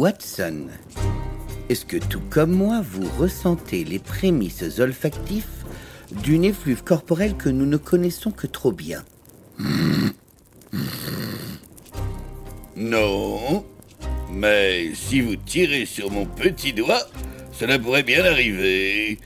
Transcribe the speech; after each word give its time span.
Watson, 0.00 0.68
est-ce 1.68 1.84
que 1.84 1.98
tout 1.98 2.22
comme 2.30 2.52
moi, 2.52 2.80
vous 2.82 3.06
ressentez 3.18 3.84
les 3.84 3.98
prémices 3.98 4.78
olfactifs 4.78 5.66
d'une 6.22 6.42
effluve 6.42 6.82
corporelle 6.82 7.36
que 7.36 7.50
nous 7.50 7.66
ne 7.66 7.76
connaissons 7.76 8.30
que 8.30 8.46
trop 8.46 8.72
bien? 8.72 9.04
Non, 12.76 13.66
mais 14.32 14.94
si 14.94 15.20
vous 15.20 15.36
tirez 15.36 15.84
sur 15.84 16.10
mon 16.10 16.24
petit 16.24 16.72
doigt, 16.72 17.06
cela 17.52 17.78
pourrait 17.78 18.02
bien 18.02 18.24
arriver. 18.24 19.18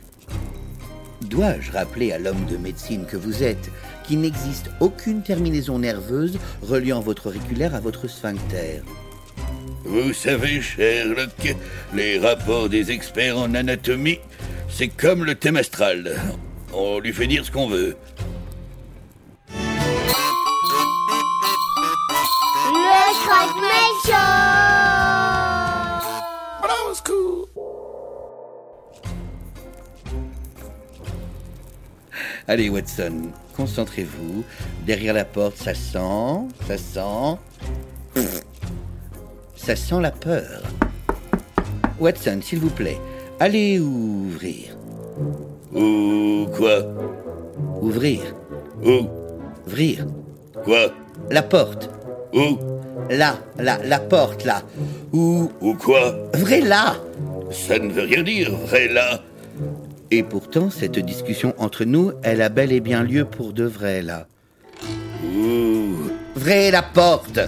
Dois-je 1.22 1.70
rappeler 1.70 2.10
à 2.10 2.18
l'homme 2.18 2.46
de 2.46 2.56
médecine 2.56 3.06
que 3.06 3.16
vous 3.16 3.44
êtes 3.44 3.70
qu'il 4.02 4.22
n'existe 4.22 4.70
aucune 4.80 5.22
terminaison 5.22 5.78
nerveuse 5.78 6.36
reliant 6.62 6.98
votre 6.98 7.28
auriculaire 7.28 7.76
à 7.76 7.80
votre 7.80 8.08
sphincter? 8.08 8.82
Vous 9.84 10.14
savez, 10.14 10.62
Sherlock, 10.62 11.54
les 11.92 12.18
rapports 12.18 12.70
des 12.70 12.90
experts 12.90 13.36
en 13.38 13.54
anatomie, 13.54 14.18
c'est 14.68 14.88
comme 14.88 15.24
le 15.24 15.34
thème 15.34 15.56
astral. 15.56 16.16
On 16.72 16.98
lui 16.98 17.12
fait 17.12 17.26
dire 17.26 17.44
ce 17.44 17.50
qu'on 17.50 17.68
veut. 17.68 17.94
Le 22.70 23.04
Show 23.24 24.14
Allez, 32.46 32.68
Watson, 32.68 33.30
concentrez-vous. 33.56 34.44
Derrière 34.86 35.14
la 35.14 35.24
porte, 35.24 35.56
ça 35.56 35.74
sent, 35.74 36.48
ça 36.66 36.76
sent. 36.76 37.38
Ça 39.64 39.76
sent 39.76 40.02
la 40.02 40.10
peur. 40.10 40.62
Watson, 41.98 42.40
s'il 42.42 42.58
vous 42.58 42.68
plaît, 42.68 42.98
allez 43.40 43.80
ouvrir. 43.80 44.76
Ou 45.74 46.46
quoi? 46.54 46.80
Ouvrir. 47.80 48.20
Ou? 48.84 49.08
Ouvrir. 49.66 50.06
quoi? 50.64 50.92
La 51.30 51.42
porte. 51.42 51.88
Ou? 52.34 52.58
Là, 53.08 53.38
là, 53.58 53.78
la 53.82 54.00
porte, 54.00 54.44
là. 54.44 54.60
Ou. 55.14 55.50
Ou 55.62 55.72
quoi? 55.72 56.14
Ouvrez 56.34 56.60
là 56.60 56.96
Ça 57.50 57.78
ne 57.78 57.90
veut 57.90 58.02
rien 58.02 58.22
dire, 58.22 58.54
vrai 58.54 58.88
là. 58.88 59.22
Et 60.10 60.22
pourtant, 60.22 60.68
cette 60.68 60.98
discussion 60.98 61.54
entre 61.56 61.86
nous, 61.86 62.12
elle 62.22 62.42
a 62.42 62.50
bel 62.50 62.70
et 62.70 62.80
bien 62.80 63.02
lieu 63.02 63.24
pour 63.24 63.54
de 63.54 63.64
vrai, 63.64 64.02
là. 64.02 64.26
Ouh. 65.24 66.10
Ouvrez 66.36 66.70
la 66.70 66.82
porte 66.82 67.40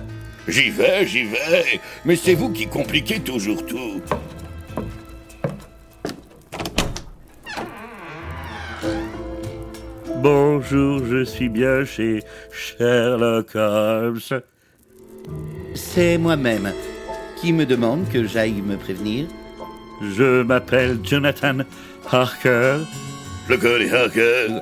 J'y 0.48 0.70
vais, 0.70 1.06
j'y 1.06 1.24
vais. 1.24 1.80
Mais 2.04 2.14
c'est 2.16 2.34
vous 2.34 2.50
qui 2.50 2.66
compliquez 2.66 3.18
toujours 3.20 3.64
tout. 3.66 4.00
Bonjour, 10.16 11.04
je 11.04 11.24
suis 11.24 11.48
bien 11.48 11.84
chez 11.84 12.22
Sherlock 12.52 13.54
Holmes. 13.54 14.20
C'est 15.74 16.18
moi-même. 16.18 16.72
Qui 17.40 17.52
me 17.52 17.66
demande 17.66 18.08
que 18.08 18.26
j'aille 18.26 18.62
me 18.62 18.76
prévenir 18.76 19.26
Je 20.00 20.42
m'appelle 20.42 20.98
Jonathan 21.02 21.58
Harker. 22.10 22.78
Le 23.48 23.56
connais 23.56 23.92
Harker. 23.92 24.60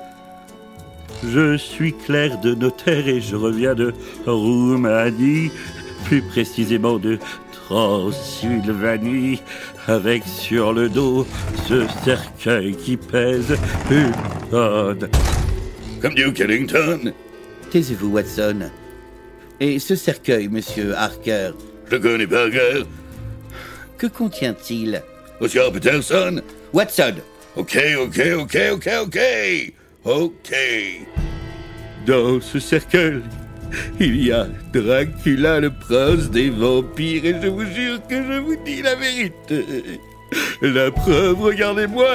Je 1.33 1.56
suis 1.56 1.92
clerc 1.92 2.41
de 2.41 2.55
notaire 2.55 3.08
et 3.08 3.20
je 3.20 3.34
reviens 3.36 3.75
de 3.75 3.92
Roumanie, 4.27 5.50
plus 6.05 6.22
précisément 6.22 6.98
de 6.98 7.19
Transylvanie, 7.52 9.40
avec 9.86 10.23
sur 10.27 10.73
le 10.73 10.89
dos 10.89 11.27
ce 11.68 11.86
cercueil 12.05 12.77
qui 12.77 12.96
pèse 12.96 13.57
une 13.90 14.12
tonne. 14.51 15.08
Comme 16.01 16.14
Duke 16.14 16.40
Ellington. 16.40 17.12
Taisez-vous, 17.70 18.11
Watson. 18.12 18.70
Et 19.61 19.79
ce 19.79 19.96
cercueil, 19.96 20.48
monsieur 20.48 20.95
Harker, 20.95 21.52
Je 21.91 21.96
connais 21.96 22.27
pas 22.27 22.42
Harker. 22.42 22.85
que 23.98 24.06
contient-il? 24.06 25.02
Oscar 25.41 25.73
Peterson. 25.73 26.42
Watson 26.73 27.14
Ok, 27.56 27.79
ok, 27.98 28.20
ok, 28.41 28.58
ok, 28.73 28.89
ok. 29.05 29.18
Ok. 30.05 30.52
Dans 32.07 32.41
ce 32.41 32.59
cercueil, 32.59 33.23
il 33.98 34.27
y 34.27 34.33
a 34.33 34.47
Dracula, 34.73 35.61
le 35.61 35.70
prince 35.70 36.31
des 36.31 36.51
vampires, 36.51 37.25
et 37.25 37.37
je 37.42 37.48
vous 37.48 37.65
jure 37.65 37.98
que 38.09 38.17
je 38.17 38.39
vous 38.39 38.57
dis 38.65 38.83
la 38.83 38.95
vérité. 38.95 39.65
La 40.61 40.91
preuve, 40.91 41.41
regardez-moi. 41.41 42.09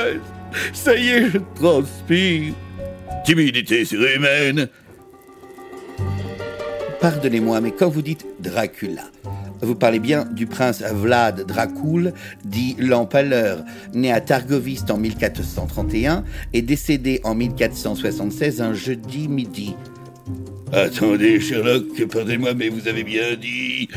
Ça 0.74 0.96
y 0.96 1.10
est, 1.10 1.30
je 1.32 1.38
transpire. 1.56 2.54
Timidité 3.26 3.86
surhumaine. 3.86 4.68
Pardonnez-moi, 7.02 7.62
mais 7.62 7.72
quand 7.72 7.90
vous 7.90 8.02
dites 8.02 8.26
Dracula, 8.40 9.04
vous 9.62 9.76
parlez 9.76 10.00
bien 10.00 10.26
du 10.26 10.48
prince 10.48 10.82
Vlad 10.82 11.46
Dracul, 11.46 12.14
dit 12.46 12.76
l'Empaleur, 12.80 13.64
né 13.94 14.12
à 14.12 14.22
Targoviste 14.22 14.92
en 14.92 14.98
1431 14.98 16.24
et 16.54 16.62
décédé 16.62 17.20
en 17.24 17.36
1476 17.36 18.62
un 18.62 18.74
jeudi 18.74 19.28
midi. 19.28 19.76
Attendez, 20.72 21.40
Sherlock, 21.40 21.86
pardonnez-moi, 22.12 22.54
mais 22.54 22.70
vous 22.70 22.88
avez 22.88 23.04
bien 23.04 23.36
dit. 23.40 23.90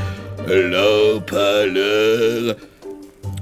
L'empaleur. 0.49 2.57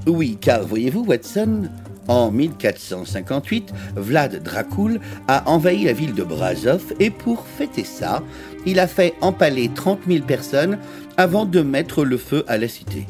Oui, 0.06 0.36
car 0.40 0.66
voyez-vous, 0.66 1.04
Watson, 1.04 1.68
en 2.08 2.32
1458, 2.32 3.72
Vlad 3.94 4.42
Dracul 4.42 4.98
a 5.28 5.48
envahi 5.48 5.84
la 5.84 5.92
ville 5.92 6.14
de 6.14 6.24
Brasov 6.24 6.82
et 6.98 7.10
pour 7.10 7.46
fêter 7.46 7.84
ça, 7.84 8.22
il 8.66 8.78
a 8.78 8.86
fait 8.86 9.14
empaler 9.20 9.70
30 9.74 10.00
000 10.08 10.24
personnes 10.24 10.78
avant 11.16 11.44
de 11.44 11.60
mettre 11.60 12.04
le 12.04 12.16
feu 12.16 12.44
à 12.48 12.58
la 12.58 12.68
cité. 12.68 13.06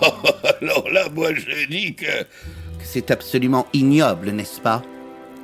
Alors 0.60 0.88
là, 0.90 1.08
moi, 1.14 1.30
je 1.34 1.66
dis 1.68 1.94
que. 1.94 2.26
C'est 2.82 3.10
absolument 3.10 3.66
ignoble, 3.72 4.30
n'est-ce 4.30 4.60
pas? 4.60 4.82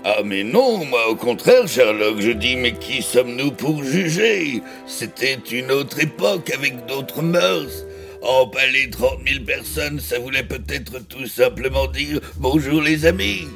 Ah, 0.04 0.22
mais 0.24 0.44
non, 0.44 0.84
moi, 0.86 1.08
au 1.08 1.14
contraire, 1.14 1.68
Sherlock, 1.68 2.20
je 2.20 2.30
dis, 2.30 2.56
mais 2.56 2.72
qui 2.72 3.02
sommes-nous 3.02 3.50
pour 3.50 3.84
juger? 3.84 4.62
C'était 4.86 5.38
une 5.50 5.70
autre 5.70 6.00
époque 6.00 6.50
avec 6.54 6.86
d'autres 6.86 7.22
mœurs. 7.22 7.84
Empaler 8.22 8.88
30 8.90 9.18
000 9.26 9.44
personnes, 9.44 10.00
ça 10.00 10.18
voulait 10.18 10.42
peut-être 10.42 11.06
tout 11.08 11.26
simplement 11.26 11.86
dire 11.86 12.20
bonjour 12.36 12.82
les 12.82 13.06
amis. 13.06 13.48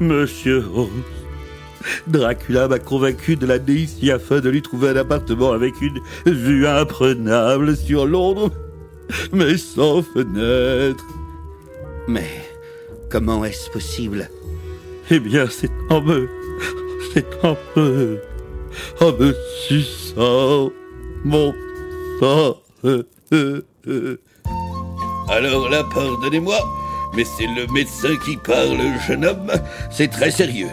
Monsieur 0.00 0.64
Holmes, 0.74 1.04
Dracula 2.06 2.68
m'a 2.68 2.78
convaincu 2.78 3.36
de 3.36 3.46
l'amener 3.46 3.80
ici 3.80 4.10
afin 4.10 4.40
de 4.40 4.48
lui 4.48 4.62
trouver 4.62 4.90
un 4.90 4.96
appartement 4.96 5.52
avec 5.52 5.80
une 5.80 6.00
vue 6.26 6.66
imprenable 6.66 7.76
sur 7.76 8.06
Londres, 8.06 8.50
mais 9.32 9.56
sans 9.56 10.02
fenêtre. 10.02 11.04
Mais 12.08 12.28
comment 13.10 13.44
est-ce 13.44 13.70
possible? 13.70 14.30
Eh 15.10 15.20
bien, 15.20 15.46
c'est 15.50 15.70
en 15.90 16.00
me. 16.00 16.28
C'est 17.12 17.44
en 17.44 17.56
me. 17.76 18.20
En 19.00 19.12
me 19.12 19.34
suçant 19.66 20.70
mon 21.24 21.54
sang. 22.20 22.56
Alors 25.28 25.68
là, 25.68 25.84
pardonnez-moi, 25.94 26.58
mais 27.14 27.24
c'est 27.24 27.46
le 27.46 27.66
médecin 27.72 28.14
qui 28.24 28.36
parle, 28.36 28.78
jeune 29.06 29.24
homme. 29.24 29.52
C'est 29.90 30.08
très 30.08 30.30
sérieux. 30.30 30.68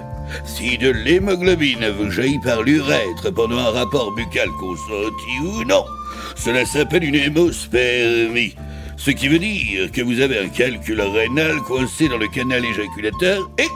Si 0.45 0.77
de 0.77 0.89
l'hémoglobine 0.89 1.89
vous 1.97 2.11
jaillit 2.11 2.39
par 2.39 2.61
l'urètre 2.63 3.31
pendant 3.33 3.57
un 3.57 3.71
rapport 3.71 4.11
buccal 4.13 4.49
consenti 4.59 5.39
ou 5.43 5.63
non, 5.63 5.85
cela 6.35 6.65
s'appelle 6.65 7.03
une 7.03 7.15
hémospermie. 7.15 8.55
Ce 8.97 9.09
qui 9.09 9.27
veut 9.27 9.39
dire 9.39 9.91
que 9.91 10.01
vous 10.01 10.19
avez 10.19 10.37
un 10.37 10.49
calcul 10.49 11.01
rénal 11.01 11.57
coincé 11.61 12.07
dans 12.07 12.17
le 12.17 12.27
canal 12.27 12.63
éjaculateur 12.63 13.49
et 13.57 13.67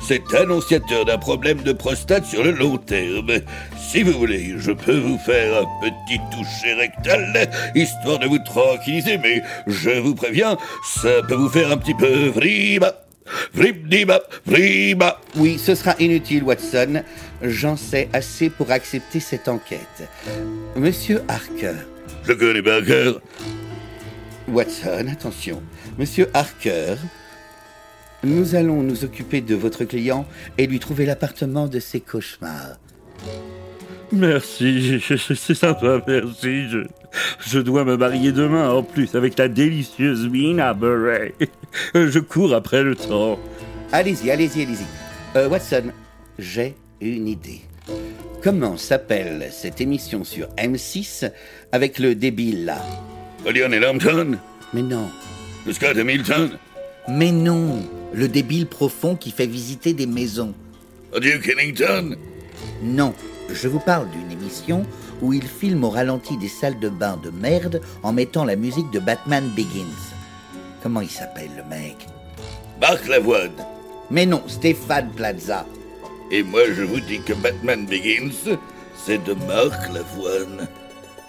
c'est 0.00 0.34
annonciateur 0.34 1.04
d'un 1.04 1.18
problème 1.18 1.62
de 1.62 1.72
prostate 1.72 2.24
sur 2.24 2.42
le 2.42 2.52
long 2.52 2.78
terme. 2.78 3.40
Si 3.78 4.02
vous 4.02 4.12
voulez, 4.12 4.54
je 4.56 4.72
peux 4.72 4.98
vous 4.98 5.18
faire 5.18 5.62
un 5.62 5.66
petit 5.82 6.18
toucher 6.30 6.74
rectal, 6.74 7.50
histoire 7.74 8.18
de 8.18 8.26
vous 8.26 8.38
tranquilliser, 8.38 9.18
mais 9.18 9.42
je 9.66 9.90
vous 9.90 10.14
préviens, 10.14 10.56
ça 10.82 11.22
peut 11.28 11.34
vous 11.34 11.50
faire 11.50 11.70
un 11.70 11.76
petit 11.76 11.94
peu 11.94 12.28
vriba. 12.28 12.94
Oui, 15.36 15.58
ce 15.58 15.74
sera 15.74 15.94
inutile, 15.98 16.42
Watson. 16.42 17.02
J'en 17.42 17.76
sais 17.76 18.08
assez 18.12 18.50
pour 18.50 18.70
accepter 18.70 19.20
cette 19.20 19.48
enquête. 19.48 20.08
Monsieur 20.76 21.22
Harker. 21.28 21.74
Je 22.24 22.32
connais 22.32 22.62
pas 22.62 22.82
cœur. 22.82 23.20
Watson, 24.48 25.06
attention. 25.10 25.62
Monsieur 25.98 26.28
Harker, 26.34 26.96
nous 28.22 28.54
allons 28.54 28.82
nous 28.82 29.04
occuper 29.04 29.40
de 29.40 29.54
votre 29.54 29.84
client 29.84 30.26
et 30.58 30.66
lui 30.66 30.78
trouver 30.78 31.06
l'appartement 31.06 31.66
de 31.68 31.78
ses 31.78 32.00
cauchemars. 32.00 32.76
Merci, 34.12 35.00
c'est 35.36 35.54
sympa, 35.54 36.02
merci. 36.06 36.68
Je, 36.68 36.78
je 37.46 37.58
dois 37.60 37.84
me 37.84 37.96
marier 37.96 38.32
demain 38.32 38.70
en 38.70 38.82
plus 38.82 39.14
avec 39.14 39.38
la 39.38 39.48
délicieuse 39.48 40.28
Mina 40.28 40.74
Murray. 40.74 41.34
Je 41.94 42.18
cours 42.18 42.54
après 42.54 42.82
le 42.82 42.96
temps. 42.96 43.38
Allez-y, 43.92 44.30
allez-y, 44.30 44.62
allez-y. 44.62 44.84
Euh, 45.36 45.48
Watson, 45.48 45.92
j'ai 46.38 46.74
une 47.00 47.28
idée. 47.28 47.60
Comment 48.42 48.76
s'appelle 48.76 49.48
cette 49.52 49.80
émission 49.80 50.24
sur 50.24 50.48
M6 50.56 51.30
avec 51.72 51.98
le 51.98 52.14
débile 52.14 52.64
là? 52.64 52.82
Lionel 53.44 53.84
Hampton 53.84 54.38
Mais 54.74 54.82
non. 54.82 55.08
Le 55.66 55.72
Scott 55.72 55.96
Hamilton 55.96 56.50
Mais 57.08 57.30
non, 57.32 57.82
le 58.12 58.28
débile 58.28 58.66
profond 58.66 59.14
qui 59.14 59.30
fait 59.30 59.46
visiter 59.46 59.92
des 59.92 60.06
maisons. 60.06 60.54
Duke 61.20 61.48
Ellington 61.48 62.16
Non, 62.82 63.14
je 63.52 63.68
vous 63.68 63.80
parle 63.80 64.08
d'une 64.10 64.30
émission 64.30 64.84
où 65.22 65.32
il 65.32 65.46
filme 65.46 65.84
au 65.84 65.90
ralenti 65.90 66.36
des 66.36 66.48
salles 66.48 66.78
de 66.78 66.88
bain 66.88 67.18
de 67.22 67.30
merde 67.30 67.80
en 68.02 68.12
mettant 68.12 68.44
la 68.44 68.56
musique 68.56 68.90
de 68.90 68.98
Batman 68.98 69.48
Begins. 69.54 70.14
Comment 70.82 71.00
il 71.00 71.10
s'appelle 71.10 71.50
le 71.56 71.64
mec? 71.64 72.06
Marc 72.80 73.06
Lavoine. 73.08 73.50
Mais 74.10 74.26
non, 74.26 74.42
Stéphane 74.46 75.10
Plaza. 75.10 75.66
Et 76.30 76.42
moi, 76.42 76.62
je 76.72 76.82
vous 76.82 77.00
dis 77.00 77.20
que 77.20 77.32
Batman 77.34 77.86
Begins, 77.86 78.56
c'est 78.96 79.22
de 79.24 79.34
Marc 79.34 79.92
Lavoine. 79.92 80.68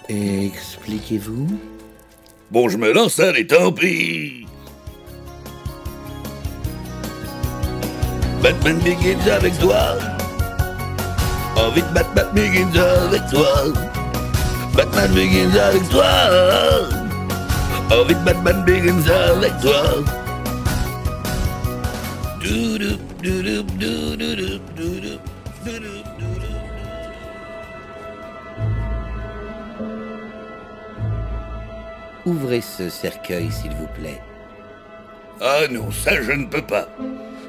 Expliquez-vous? 0.07 1.47
Bon, 2.49 2.69
je 2.69 2.77
me 2.77 2.91
lance, 2.91 3.19
allez, 3.19 3.47
tant 3.47 3.71
pis 3.71 4.45
Batman 8.41 8.77
Begins 8.79 9.31
avec 9.31 9.57
toi 9.59 9.97
Envie 11.61 11.81
de 11.83 11.93
Batman 11.93 12.27
Begins 12.33 12.75
avec 13.05 13.21
toi 13.29 13.47
Batman 14.75 15.11
Begins 15.13 15.55
avec 15.55 15.89
toi 15.89 16.05
Envie 17.91 18.15
de 18.15 18.25
Batman 18.25 18.63
Begins 18.65 19.07
avec 19.07 19.53
toi. 19.61 19.83
Ouvrez 32.25 32.61
ce 32.61 32.89
cercueil, 32.89 33.51
s'il 33.51 33.71
vous 33.71 33.87
plaît. 33.99 34.21
Ah 35.41 35.67
non, 35.69 35.91
ça 35.91 36.21
je 36.21 36.31
ne 36.31 36.45
peux 36.45 36.61
pas. 36.61 36.87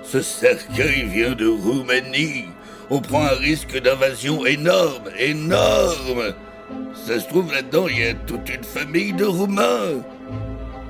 Ce 0.03 0.21
cercueil 0.21 1.05
vient 1.05 1.35
de 1.35 1.47
Roumanie. 1.47 2.47
On 2.91 3.01
prend 3.01 3.23
un 3.23 3.37
risque 3.37 3.81
d'invasion 3.81 4.45
énorme, 4.45 5.11
énorme. 5.19 6.35
Ça 7.07 7.19
se 7.19 7.29
trouve 7.29 7.53
là-dedans, 7.53 7.89
il 7.89 7.99
y 7.99 8.05
a 8.05 8.15
toute 8.15 8.49
une 8.49 8.65
famille 8.65 9.13
de 9.13 9.25
Roumains. 9.25 10.03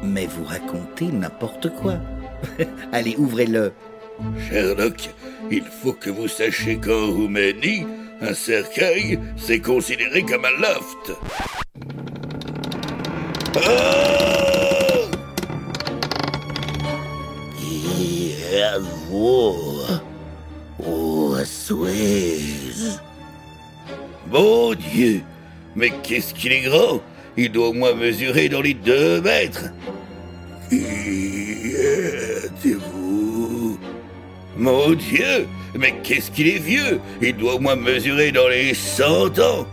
Mais 0.03 0.27
vous 0.27 0.45
racontez 0.45 1.07
n'importe 1.07 1.71
quoi. 1.77 1.95
Allez, 2.93 3.15
ouvrez-le. 3.17 3.73
Sherlock, 4.49 5.11
il 5.51 5.65
faut 5.65 5.93
que 5.93 6.11
vous 6.11 6.29
sachiez 6.29 6.77
qu'en 6.77 7.07
Roumanie, 7.07 7.87
un 8.21 8.35
cercueil, 8.35 9.19
c'est 9.37 9.61
considéré 9.61 10.23
comme 10.23 10.45
un 10.45 10.61
loft. 10.61 11.13
Ah 13.57 14.23
Mon 24.31 24.75
Dieu 24.75 25.23
Mais 25.75 25.91
qu'est-ce 26.03 26.35
qu'il 26.35 26.53
est 26.53 26.63
grand? 26.63 27.01
Il 27.37 27.51
doit 27.51 27.69
au 27.69 27.73
moins 27.73 27.95
mesurer 27.95 28.49
dans 28.49 28.61
les 28.61 28.75
deux 28.75 29.21
mètres. 29.21 29.65
Qui 30.69 31.75
êtes-vous 32.65 33.79
Mon 34.57 34.93
Dieu 34.93 35.47
Mais 35.75 35.95
qu'est-ce 36.03 36.31
qu'il 36.31 36.49
est 36.49 36.59
vieux? 36.59 37.01
Il 37.21 37.37
doit 37.37 37.55
au 37.55 37.59
moins 37.59 37.77
mesurer 37.77 38.33
dans 38.33 38.49
les 38.49 38.75
cent 38.75 39.39
ans. 39.39 39.67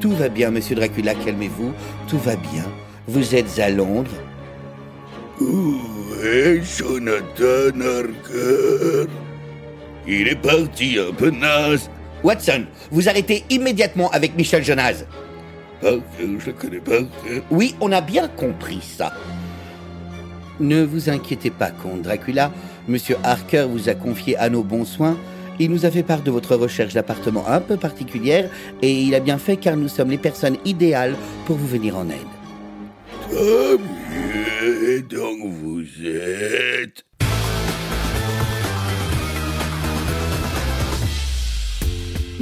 Tout 0.00 0.12
va 0.12 0.28
bien, 0.28 0.50
monsieur 0.50 0.76
Dracula, 0.76 1.14
calmez-vous. 1.14 1.72
Tout 2.08 2.18
va 2.18 2.36
bien. 2.36 2.64
Vous 3.08 3.34
êtes 3.34 3.58
à 3.58 3.70
Londres. 3.70 4.10
Où 5.40 5.76
est 6.24 6.62
Jonathan 6.62 7.80
Harker? 7.80 9.08
Il 10.06 10.28
est 10.28 10.40
parti 10.40 10.98
un 10.98 11.12
peu 11.12 11.30
naze. 11.30 11.88
Watson, 12.24 12.64
vous 12.90 13.08
arrêtez 13.08 13.44
immédiatement 13.50 14.10
avec 14.10 14.36
Michel 14.36 14.64
Jonas. 14.64 15.04
Harker, 15.82 16.02
je 16.38 16.46
le 16.46 16.52
connais 16.52 16.80
pas. 16.80 17.00
Oui, 17.50 17.74
on 17.80 17.90
a 17.92 18.00
bien 18.00 18.28
compris 18.28 18.80
ça. 18.80 19.12
Ne 20.60 20.82
vous 20.82 21.08
inquiétez 21.08 21.50
pas, 21.50 21.70
comte 21.70 22.02
Dracula. 22.02 22.52
Monsieur 22.88 23.16
Harker 23.24 23.66
vous 23.68 23.88
a 23.88 23.94
confié 23.94 24.36
à 24.36 24.48
nos 24.48 24.62
bons 24.62 24.84
soins. 24.84 25.16
Il 25.58 25.70
nous 25.70 25.86
a 25.86 25.90
fait 25.90 26.02
part 26.02 26.22
de 26.22 26.30
votre 26.30 26.56
recherche 26.56 26.94
d'appartement 26.94 27.46
un 27.48 27.60
peu 27.60 27.76
particulière 27.76 28.48
et 28.80 28.92
il 28.92 29.14
a 29.14 29.20
bien 29.20 29.38
fait 29.38 29.56
car 29.56 29.76
nous 29.76 29.88
sommes 29.88 30.10
les 30.10 30.18
personnes 30.18 30.56
idéales 30.64 31.14
pour 31.46 31.56
vous 31.56 31.66
venir 31.66 31.96
en 31.96 32.08
aide. 32.08 32.18
Tant 33.30 33.78
mieux, 33.78 35.02
donc 35.02 35.38
vous 35.48 35.84
êtes... 36.04 37.04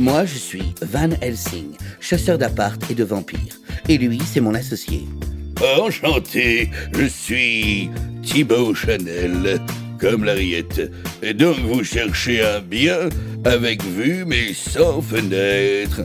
Moi, 0.01 0.25
je 0.25 0.39
suis 0.39 0.75
Van 0.81 1.11
Helsing, 1.21 1.77
chasseur 2.01 2.39
d'appart 2.39 2.83
et 2.91 2.95
de 2.95 3.05
vampires. 3.05 3.61
Et 3.87 3.99
lui, 3.99 4.19
c'est 4.25 4.41
mon 4.41 4.55
associé. 4.55 5.03
Enchanté, 5.79 6.71
je 6.99 7.05
suis 7.05 7.91
Thibaut 8.23 8.75
Chanel, 8.75 9.61
comme 9.99 10.25
l'Ariette. 10.25 10.91
Et 11.23 11.35
donc 11.35 11.59
vous 11.59 11.85
cherchez 11.85 12.43
un 12.43 12.61
bien 12.61 13.11
avec 13.45 13.85
vue 13.85 14.25
mais 14.27 14.55
sans 14.55 15.03
fenêtre. 15.03 16.01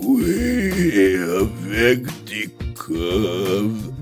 Oui, 0.00 1.18
avec 1.38 2.04
des 2.24 2.48
coves. 2.74 3.92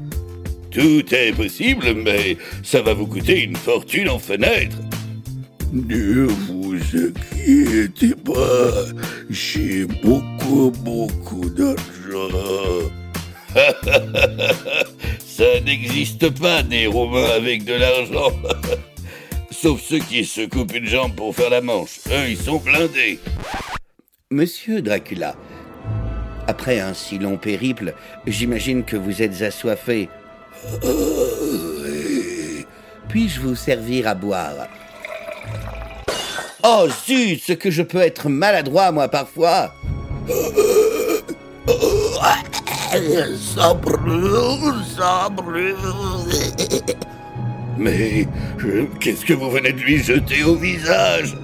Tout 0.71 1.13
est 1.13 1.33
possible, 1.33 1.95
mais 1.97 2.37
ça 2.63 2.81
va 2.81 2.95
vous 2.95 3.09
coûter 3.09 3.43
une 3.43 3.57
fortune 3.57 4.09
en 4.09 4.21
fenêtre. 4.21 4.77
Ne 5.73 6.27
vous 6.27 6.77
inquiétez 6.77 8.15
pas, 8.15 8.73
j'ai 9.29 9.85
beaucoup, 9.85 10.73
beaucoup 10.81 11.51
d'argent. 11.51 12.89
Ça 15.19 15.61
n'existe 15.65 16.31
pas 16.41 16.63
des 16.63 16.87
Romains 16.87 17.31
avec 17.37 17.65
de 17.65 17.75
l'argent. 17.75 18.33
Sauf 19.51 19.83
ceux 19.83 19.99
qui 19.99 20.25
se 20.25 20.47
coupent 20.47 20.75
une 20.75 20.87
jambe 20.87 21.15
pour 21.15 21.35
faire 21.35 21.51
la 21.51 21.61
manche. 21.61 22.01
Eux, 22.09 22.31
ils 22.31 22.39
sont 22.39 22.59
blindés. 22.59 23.19
Monsieur 24.31 24.81
Dracula, 24.81 25.35
après 26.47 26.81
un 26.81 26.95
si 26.95 27.19
long 27.19 27.37
périple, 27.37 27.95
j'imagine 28.27 28.85
que 28.85 28.97
vous 28.97 29.21
êtes 29.21 29.43
assoiffé. 29.43 30.09
Puis-je 33.09 33.41
vous 33.41 33.55
servir 33.55 34.09
à 34.09 34.15
boire? 34.15 34.69
Oh 36.65 36.89
zut, 37.07 37.41
ce 37.41 37.53
que 37.53 37.71
je 37.71 37.83
peux 37.83 38.01
être 38.01 38.29
maladroit, 38.29 38.91
moi, 38.91 39.07
parfois. 39.09 39.73
Ça 43.55 43.75
brûle, 43.75 44.75
ça 44.97 45.29
brûle. 45.31 45.77
Mais 47.77 48.27
qu'est-ce 48.99 49.25
que 49.25 49.35
vous 49.35 49.51
venez 49.51 49.73
de 49.73 49.79
lui 49.79 50.03
jeter 50.03 50.43
au 50.43 50.57
visage? 50.57 51.37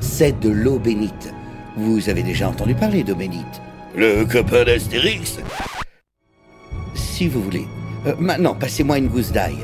C'est 0.00 0.38
de 0.40 0.50
l'eau 0.50 0.78
bénite. 0.78 1.32
Vous 1.76 2.10
avez 2.10 2.22
déjà 2.22 2.48
entendu 2.48 2.74
parler 2.74 3.02
d'eau 3.02 3.14
bénite? 3.14 3.62
Le 3.94 4.24
copain 4.24 4.64
d'Astérix? 4.64 5.38
Si 6.94 7.28
vous 7.28 7.42
voulez. 7.42 7.66
Euh, 8.06 8.14
maintenant, 8.18 8.54
passez-moi 8.54 8.98
une 8.98 9.08
gousse 9.08 9.32
d'ail. 9.32 9.56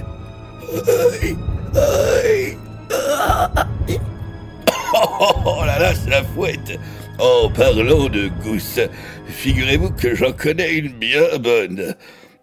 Oh, 4.98 5.32
oh 5.44 5.64
là 5.64 5.78
là, 5.78 5.92
c'est 5.94 6.10
la 6.10 6.22
fouette. 6.22 6.78
En 7.18 7.50
parlant 7.50 8.08
de 8.08 8.28
gousse, 8.42 8.80
figurez-vous 9.26 9.90
que 9.90 10.14
j'en 10.14 10.32
connais 10.32 10.74
une 10.74 10.92
bien 10.92 11.38
bonne. 11.38 11.94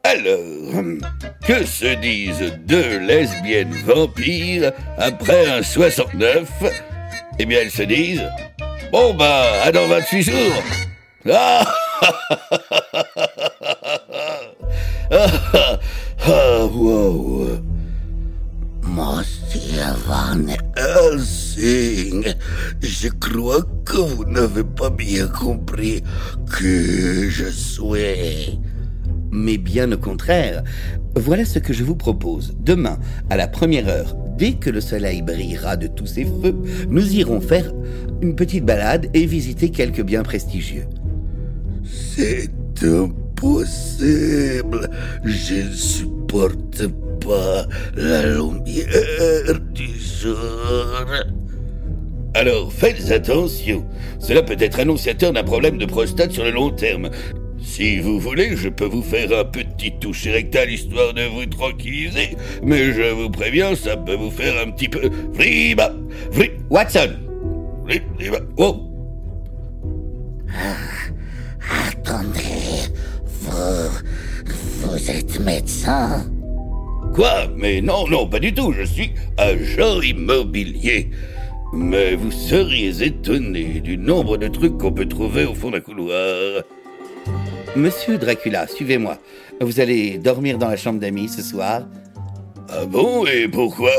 Alors, 0.03 0.83
que 1.45 1.65
se 1.65 1.95
disent 1.95 2.53
deux 2.65 2.99
lesbiennes 2.99 3.73
vampires 3.85 4.71
après 4.97 5.47
un 5.49 5.63
69 5.63 6.49
Eh 7.39 7.45
bien, 7.45 7.59
elles 7.61 7.71
se 7.71 7.83
disent 7.83 8.27
Bon 8.91 9.13
bah, 9.13 9.45
à 9.63 9.71
dans 9.71 9.87
28 9.87 10.23
jours. 10.23 10.63
Ah 11.31 11.63
Ah, 15.11 15.79
ah, 16.25 16.65
wow. 16.65 17.59
Monsieur 18.83 19.83
Van 20.07 20.47
Helsing 20.75 21.42
Je 21.57 23.09
crois 23.19 23.61
que 23.85 23.97
vous 23.97 24.25
n'avez 24.25 24.63
pas 24.63 24.89
bien 24.89 25.27
compris 25.27 26.01
que 26.51 27.29
je 27.29 27.49
suis. 27.49 28.59
Mais 29.31 29.57
bien 29.57 29.91
au 29.91 29.97
contraire, 29.97 30.63
voilà 31.15 31.45
ce 31.45 31.59
que 31.59 31.73
je 31.73 31.83
vous 31.83 31.95
propose. 31.95 32.55
Demain, 32.59 32.97
à 33.29 33.37
la 33.37 33.47
première 33.47 33.87
heure, 33.87 34.15
dès 34.37 34.53
que 34.53 34.69
le 34.69 34.81
soleil 34.81 35.21
brillera 35.21 35.77
de 35.77 35.87
tous 35.87 36.07
ses 36.07 36.25
feux, 36.25 36.55
nous 36.87 37.15
irons 37.15 37.41
faire 37.41 37.71
une 38.21 38.35
petite 38.35 38.65
balade 38.65 39.09
et 39.13 39.25
visiter 39.25 39.69
quelques 39.69 40.03
biens 40.03 40.23
prestigieux. 40.23 40.85
C'est 41.83 42.49
impossible. 42.83 44.89
Je 45.23 45.67
ne 45.67 45.71
supporte 45.71 46.87
pas 47.19 47.67
la 47.95 48.33
lumière 48.33 49.59
du 49.73 49.89
jour. 49.99 50.35
Alors 52.35 52.73
faites 52.73 53.11
attention. 53.11 53.85
Cela 54.19 54.41
peut 54.41 54.57
être 54.59 54.79
annonciateur 54.79 55.33
d'un 55.33 55.43
problème 55.43 55.77
de 55.77 55.85
prostate 55.85 56.31
sur 56.31 56.43
le 56.43 56.51
long 56.51 56.71
terme. 56.71 57.09
Si 57.61 57.99
vous 57.99 58.19
voulez, 58.19 58.55
je 58.57 58.69
peux 58.69 58.85
vous 58.85 59.03
faire 59.03 59.31
un 59.37 59.45
petit 59.45 59.93
toucher 59.99 60.31
rectal 60.31 60.69
histoire 60.69 61.13
de 61.13 61.23
vous 61.23 61.45
tranquilliser, 61.45 62.35
mais 62.61 62.91
je 62.91 63.13
vous 63.13 63.29
préviens, 63.29 63.75
ça 63.75 63.95
peut 63.95 64.15
vous 64.15 64.31
faire 64.31 64.61
un 64.61 64.71
petit 64.71 64.89
peu... 64.89 65.09
Friba 65.33 65.93
Fri... 66.31 66.51
Watson 66.69 67.13
Friba 68.17 68.39
Oh 68.57 68.89
Attendez, 71.69 72.91
vous. 73.25 74.01
Vous 74.81 75.09
êtes 75.09 75.39
médecin? 75.39 76.25
Quoi? 77.13 77.47
Mais 77.55 77.79
non, 77.81 78.07
non, 78.07 78.27
pas 78.27 78.39
du 78.39 78.53
tout, 78.53 78.73
je 78.73 78.83
suis 78.83 79.13
agent 79.37 80.01
immobilier. 80.01 81.09
Mais 81.73 82.15
vous 82.15 82.31
seriez 82.31 83.03
étonné 83.03 83.81
du 83.81 83.97
nombre 83.97 84.37
de 84.37 84.47
trucs 84.47 84.77
qu'on 84.77 84.91
peut 84.91 85.07
trouver 85.07 85.45
au 85.45 85.55
fond 85.55 85.71
d'un 85.71 85.79
couloir. 85.81 86.61
Monsieur 87.75 88.19
Dracula, 88.19 88.67
suivez-moi. 88.67 89.17
Vous 89.59 89.79
allez 89.79 90.19
dormir 90.19 90.59
dans 90.59 90.69
la 90.69 90.77
chambre 90.77 90.99
d'amis 90.99 91.29
ce 91.29 91.41
soir 91.41 91.87
Ah 92.69 92.85
bon 92.85 93.25
Et 93.25 93.47
pourquoi? 93.47 93.91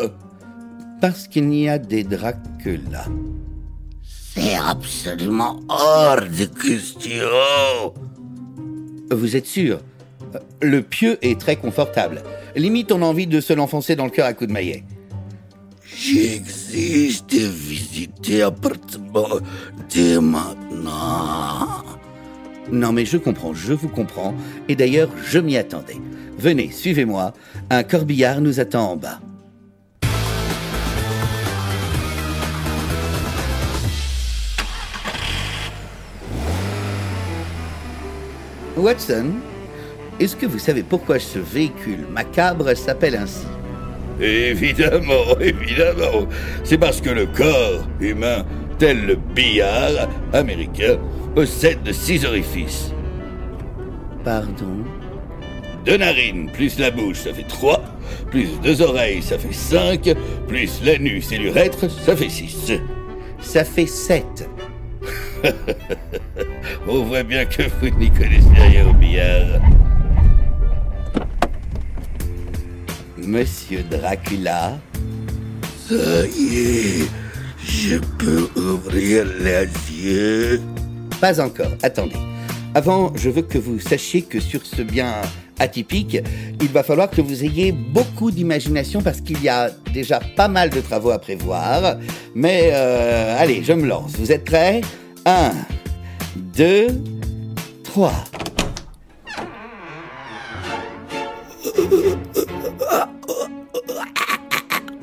Parce 1.00 1.26
qu'il 1.26 1.48
n'y 1.48 1.68
a 1.68 1.78
des 1.78 2.04
Dracula. 2.04 3.06
C'est 4.02 4.54
absolument 4.54 5.60
hors 5.68 6.20
de 6.20 6.44
question. 6.44 7.92
Vous 9.10 9.36
êtes 9.36 9.46
sûr? 9.46 9.80
Le 10.62 10.82
pieu 10.82 11.18
est 11.22 11.40
très 11.40 11.56
confortable. 11.56 12.22
Limite, 12.54 12.92
on 12.92 13.02
a 13.02 13.04
envie 13.04 13.26
de 13.26 13.40
se 13.40 13.52
l'enfoncer 13.52 13.96
dans 13.96 14.04
le 14.04 14.10
cœur 14.10 14.26
à 14.26 14.32
coups 14.32 14.48
de 14.48 14.52
maillet. 14.52 14.84
J'existe 15.86 17.30
de 17.30 17.46
visiter 17.46 18.42
appartement 18.42 19.40
dès 19.88 20.20
maintenant. 20.20 21.82
Non 22.72 22.92
mais 22.92 23.04
je 23.04 23.18
comprends, 23.18 23.52
je 23.52 23.72
vous 23.72 23.88
comprends. 23.88 24.34
Et 24.68 24.76
d'ailleurs, 24.76 25.10
je 25.26 25.38
m'y 25.38 25.56
attendais. 25.56 25.98
Venez, 26.38 26.70
suivez-moi. 26.70 27.32
Un 27.70 27.82
corbillard 27.82 28.40
nous 28.40 28.60
attend 28.60 28.92
en 28.92 28.96
bas. 28.96 29.20
Watson, 38.76 39.26
est-ce 40.18 40.34
que 40.34 40.46
vous 40.46 40.58
savez 40.58 40.82
pourquoi 40.82 41.18
ce 41.18 41.38
véhicule 41.38 42.06
macabre 42.10 42.74
s'appelle 42.74 43.16
ainsi? 43.16 43.46
Évidemment, 44.20 45.24
évidemment. 45.40 46.26
C'est 46.62 46.78
parce 46.78 47.00
que 47.00 47.10
le 47.10 47.26
corps 47.26 47.86
humain, 48.00 48.44
tel 48.78 49.06
le 49.06 49.16
billard 49.16 50.08
américain, 50.32 50.98
possède 51.34 51.92
six 51.92 52.24
orifices. 52.24 52.92
Pardon? 54.24 54.84
Deux 55.84 55.98
narines 55.98 56.50
plus 56.50 56.78
la 56.78 56.90
bouche, 56.90 57.18
ça 57.18 57.34
fait 57.34 57.46
trois. 57.46 57.82
Plus 58.30 58.48
deux 58.62 58.80
oreilles, 58.80 59.22
ça 59.22 59.38
fait 59.38 59.52
cinq. 59.52 60.14
Plus 60.48 60.80
l'anus 60.82 61.30
et 61.32 61.38
l'urètre, 61.38 61.90
ça 61.90 62.16
fait 62.16 62.30
six. 62.30 62.72
Ça 63.40 63.64
fait 63.64 63.86
sept. 63.86 64.48
On 66.88 67.02
voit 67.04 67.22
bien 67.22 67.44
que 67.44 67.62
vous 67.80 67.90
n'y 67.98 68.10
connaissez 68.10 68.48
rien 68.56 68.88
au 68.88 68.94
billard. 68.94 69.60
Monsieur 73.26 73.82
Dracula, 73.90 74.78
Ça 75.88 75.94
y 76.36 76.58
est, 76.58 77.08
je 77.64 77.96
peux 78.18 78.48
ouvrir 78.60 79.24
les 79.40 79.66
yeux. 79.92 80.60
pas 81.20 81.40
encore. 81.40 81.70
Attendez. 81.82 82.16
Avant, 82.74 83.12
je 83.16 83.30
veux 83.30 83.42
que 83.42 83.58
vous 83.58 83.78
sachiez 83.78 84.22
que 84.22 84.40
sur 84.40 84.64
ce 84.66 84.82
bien 84.82 85.14
atypique, 85.58 86.18
il 86.60 86.68
va 86.68 86.82
falloir 86.82 87.08
que 87.10 87.20
vous 87.20 87.44
ayez 87.44 87.72
beaucoup 87.72 88.30
d'imagination 88.30 89.00
parce 89.00 89.20
qu'il 89.20 89.40
y 89.42 89.48
a 89.48 89.70
déjà 89.92 90.20
pas 90.36 90.48
mal 90.48 90.70
de 90.70 90.80
travaux 90.80 91.10
à 91.10 91.18
prévoir. 91.18 91.96
Mais 92.34 92.70
euh, 92.72 93.36
allez, 93.38 93.62
je 93.64 93.72
me 93.72 93.86
lance. 93.86 94.12
Vous 94.18 94.32
êtes 94.32 94.44
prêts? 94.44 94.80
Un, 95.24 95.52
deux, 96.36 96.88
trois. 97.84 98.12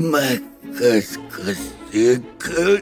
Mais 0.02 0.42
qu'est-ce 0.80 1.20
que 1.20 1.54
c'est 1.92 2.20
que 2.40 2.82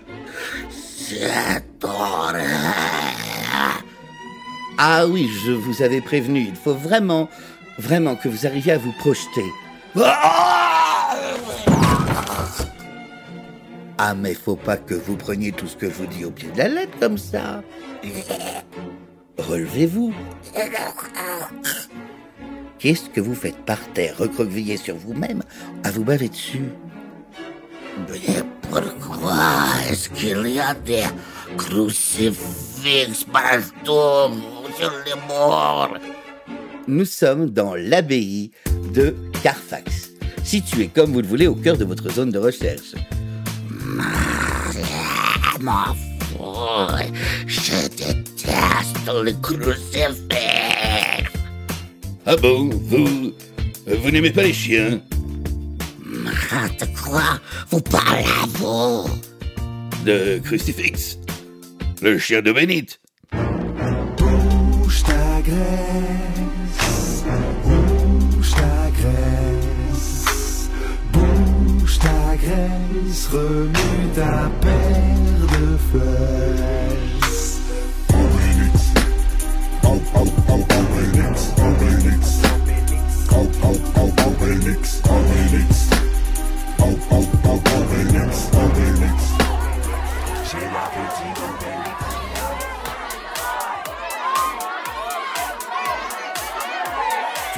Ah 4.77 5.05
oui, 5.05 5.29
je 5.45 5.51
vous 5.51 5.81
avais 5.81 5.99
prévenu. 5.99 6.39
Il 6.47 6.55
faut 6.55 6.73
vraiment, 6.73 7.27
vraiment 7.77 8.15
que 8.15 8.29
vous 8.29 8.45
arriviez 8.47 8.71
à 8.71 8.77
vous 8.77 8.93
projeter. 8.93 9.43
Ah, 13.97 14.15
mais 14.15 14.33
faut 14.33 14.55
pas 14.55 14.77
que 14.77 14.93
vous 14.93 15.17
preniez 15.17 15.51
tout 15.51 15.67
ce 15.67 15.75
que 15.75 15.89
je 15.89 15.95
vous 15.95 16.07
dis 16.07 16.23
au 16.23 16.31
pied 16.31 16.49
de 16.51 16.57
la 16.57 16.69
lettre 16.69 16.97
comme 17.01 17.17
ça. 17.17 17.61
Relevez-vous. 19.37 20.13
Qu'est-ce 22.77 23.09
que 23.09 23.19
vous 23.19 23.35
faites 23.35 23.57
par 23.65 23.79
terre, 23.91 24.15
recroquevillé 24.17 24.77
sur 24.77 24.95
vous-même, 24.95 25.43
à 25.83 25.91
vous 25.91 26.05
baver 26.05 26.29
dessus? 26.29 26.63
Mais 28.07 28.43
pourquoi 28.69 29.35
est-ce 29.89 30.09
qu'il 30.09 30.47
y 30.47 30.59
a 30.59 30.73
des 30.73 31.03
crucifix 31.57 33.25
partout 33.31 34.35
sur 34.77 34.91
les 35.05 35.15
morts 35.27 35.97
Nous 36.87 37.05
sommes 37.05 37.49
dans 37.49 37.75
l'abbaye 37.75 38.51
de 38.93 39.15
Carfax, 39.43 40.11
située 40.43 40.87
comme 40.87 41.11
vous 41.13 41.21
le 41.21 41.27
voulez 41.27 41.47
au 41.47 41.55
cœur 41.55 41.77
de 41.77 41.85
votre 41.85 42.09
zone 42.11 42.29
de 42.31 42.39
recherche. 42.39 42.93
M'en 45.61 45.93
fous, 45.95 47.09
je 47.47 47.87
déteste 47.89 49.11
les 49.23 49.35
crucifix. 49.41 50.15
Ah 52.25 52.35
bon 52.35 52.69
Vous. 52.69 53.33
Vous 53.87 54.11
n'aimez 54.11 54.29
pas 54.29 54.43
les 54.43 54.53
chiens? 54.53 55.01
De 56.29 56.85
quoi. 57.01 57.39
Vous 57.71 57.81
parlez 57.81 58.23
à 58.23 58.45
vous. 58.57 59.09
De 60.05 60.39
crucifix 60.43 61.17
Le 62.01 62.17
chien 62.19 62.41
de 62.41 62.51
Bénite. 62.51 62.99
Bouge 64.17 65.03
ta 65.03 65.41
graisse, 65.41 67.23
bouge 67.63 68.51
ta 68.51 68.89
graisse, 68.99 70.69
bouge 71.13 71.99
ta 71.99 72.35
graisse, 72.37 73.27
remue 73.31 74.09
ta 74.15 74.49
paire 74.61 75.47
de 75.53 75.77
fesses. 75.91 77.59
Obélix, 78.13 78.77
Obélix, 79.83 81.37
Obélix, 81.57 82.41
Obélix, 83.31 83.83
Obélix, 84.25 85.01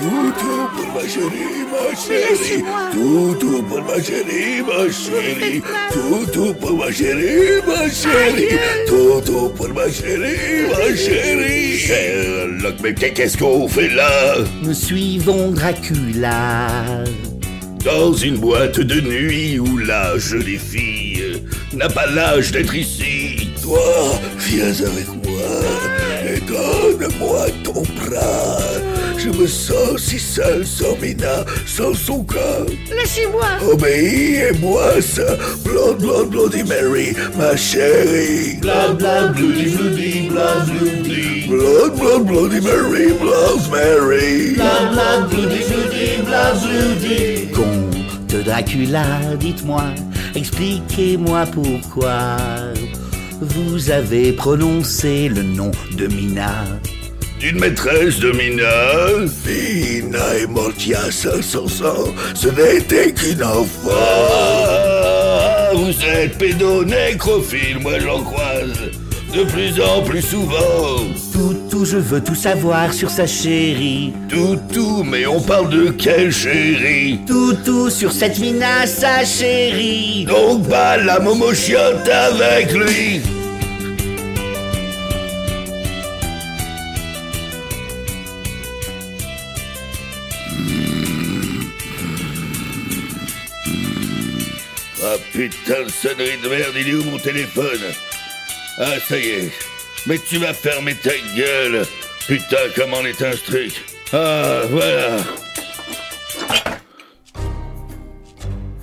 Toutou 0.01 0.67
pour 0.75 0.93
ma 0.95 1.07
chérie, 1.07 1.63
ma 1.69 1.95
chérie. 1.95 2.63
Toutou 2.91 3.61
pour 3.63 3.81
ma 3.83 4.01
chérie, 4.01 4.61
ma 4.61 4.91
chérie. 4.91 5.61
Toutou 5.91 6.53
pour 6.55 6.77
ma 6.77 6.91
chérie, 6.91 7.61
ma 7.67 7.89
chérie. 7.89 8.57
Toutou 8.87 9.49
pour 9.49 9.69
ma 9.69 9.87
chérie, 9.89 10.67
ma 10.71 10.95
chérie. 10.95 11.77
Sherlock, 11.77 12.75
mais 12.81 12.93
qu'est-ce 12.93 13.37
qu'on 13.37 13.67
fait 13.67 13.89
là 13.89 14.37
Nous 14.63 14.73
suivons 14.73 15.51
Dracula. 15.51 17.03
Dans 17.83 18.13
une 18.13 18.37
boîte 18.37 18.79
de 18.79 19.01
nuit 19.01 19.59
où 19.59 19.77
la 19.77 20.15
jolie 20.17 20.59
fille 20.59 21.41
n'a 21.73 21.89
pas 21.89 22.05
l'âge 22.05 22.51
d'être 22.51 22.75
ici. 22.75 23.49
Toi, 23.61 23.79
viens 24.37 24.67
avec 24.85 25.07
moi 25.07 25.49
et 26.27 26.39
donne-moi 26.41 27.47
ton 27.63 27.81
bras. 27.81 28.70
Je 29.23 29.29
me 29.29 29.45
sens 29.45 30.01
si 30.01 30.17
seul 30.17 30.65
sans 30.65 30.97
Mina, 30.97 31.45
sans 31.67 31.93
son 31.93 32.23
corps. 32.23 32.65
Lâchez-moi 32.89 33.71
Obéis 33.71 34.37
et 34.49 34.53
bois 34.53 34.99
ça. 34.99 35.37
Blood, 35.63 35.99
blood, 35.99 36.29
bloody 36.29 36.63
Mary, 36.63 37.13
ma 37.37 37.55
chérie. 37.55 38.57
Bla 38.61 38.93
bla 38.93 39.27
bloody 39.27 39.75
bloody 39.75 40.29
bla 40.29 40.65
bloody. 40.65 41.47
Blood, 41.47 41.99
blood, 41.99 42.25
bloody 42.25 42.61
Mary, 42.61 43.13
blood 43.13 43.61
Mary. 43.71 44.55
Bla 44.55 44.91
bla 44.91 45.27
bloody 45.27 45.65
bloody 45.69 46.21
bla 46.25 46.53
bloody. 46.53 47.51
Comte 47.51 48.43
Dracula, 48.43 49.05
dites-moi, 49.39 49.83
expliquez-moi 50.33 51.45
pourquoi 51.53 52.37
vous 53.39 53.91
avez 53.91 54.31
prononcé 54.31 55.29
le 55.29 55.43
nom 55.43 55.69
de 55.95 56.07
Mina. 56.07 56.65
D'une 57.41 57.59
maîtresse 57.59 58.19
de 58.19 58.31
Mina. 58.33 59.25
Mina 59.47 60.35
est 60.37 60.45
morte 60.45 60.75
il 60.85 60.89
y 60.89 60.93
a 60.93 61.09
500 61.09 61.59
ans. 61.83 62.13
Ce 62.35 62.49
n'était 62.49 63.11
qu'une 63.13 63.43
enfant. 63.43 63.89
Ah, 63.89 65.71
vous 65.73 66.05
êtes 66.05 66.37
pédonécrophile, 66.37 67.79
moi 67.79 67.97
j'en 67.97 68.21
croise. 68.21 68.77
De 69.33 69.43
plus 69.45 69.81
en 69.81 70.03
plus 70.03 70.21
souvent. 70.21 70.99
Tout, 71.33 71.57
tout, 71.71 71.83
je 71.83 71.97
veux 71.97 72.21
tout 72.21 72.35
savoir 72.35 72.93
sur 72.93 73.09
sa 73.09 73.25
chérie. 73.25 74.13
Tout, 74.29 74.59
tout, 74.71 75.03
mais 75.03 75.25
on 75.25 75.41
parle 75.41 75.71
de 75.71 75.89
quelle 75.89 76.31
chérie? 76.31 77.21
Tout, 77.25 77.55
tout 77.65 77.89
sur 77.89 78.11
cette 78.11 78.37
Mina, 78.37 78.85
sa 78.85 79.25
chérie. 79.25 80.25
Donc 80.25 80.69
pas 80.69 80.97
la 80.97 81.19
momo 81.19 81.55
chiotte 81.55 82.07
avec 82.07 82.71
lui 82.71 83.40
putain 95.33 95.83
de 95.83 95.89
sonnerie 95.89 96.37
de 96.43 96.49
merde, 96.49 96.73
il 96.75 96.89
est 96.89 96.93
où 96.93 97.03
mon 97.03 97.17
téléphone 97.19 97.81
Ah 98.77 98.99
ça 99.07 99.17
y 99.17 99.29
est. 99.29 99.51
Mais 100.07 100.17
tu 100.17 100.37
vas 100.37 100.53
fermer 100.53 100.95
ta 100.95 101.11
gueule. 101.35 101.85
Putain, 102.27 102.57
comment 102.75 102.97
on 103.01 103.05
est 103.05 103.21
un 103.21 103.31
truc 103.31 103.73
Ah, 104.13 104.61
voilà. 104.69 105.17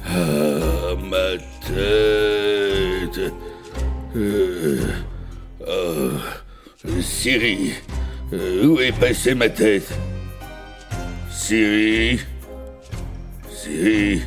Ah, 0.06 0.94
ma 1.02 1.36
tête. 1.66 3.32
Euh, 4.16 4.80
Oh, 5.70 6.10
Siri, 7.02 7.74
euh, 8.32 8.64
où 8.64 8.80
est 8.80 8.92
passée 8.98 9.34
ma 9.34 9.50
tête? 9.50 9.88
Siri? 11.30 12.20
Siri? 13.50 14.22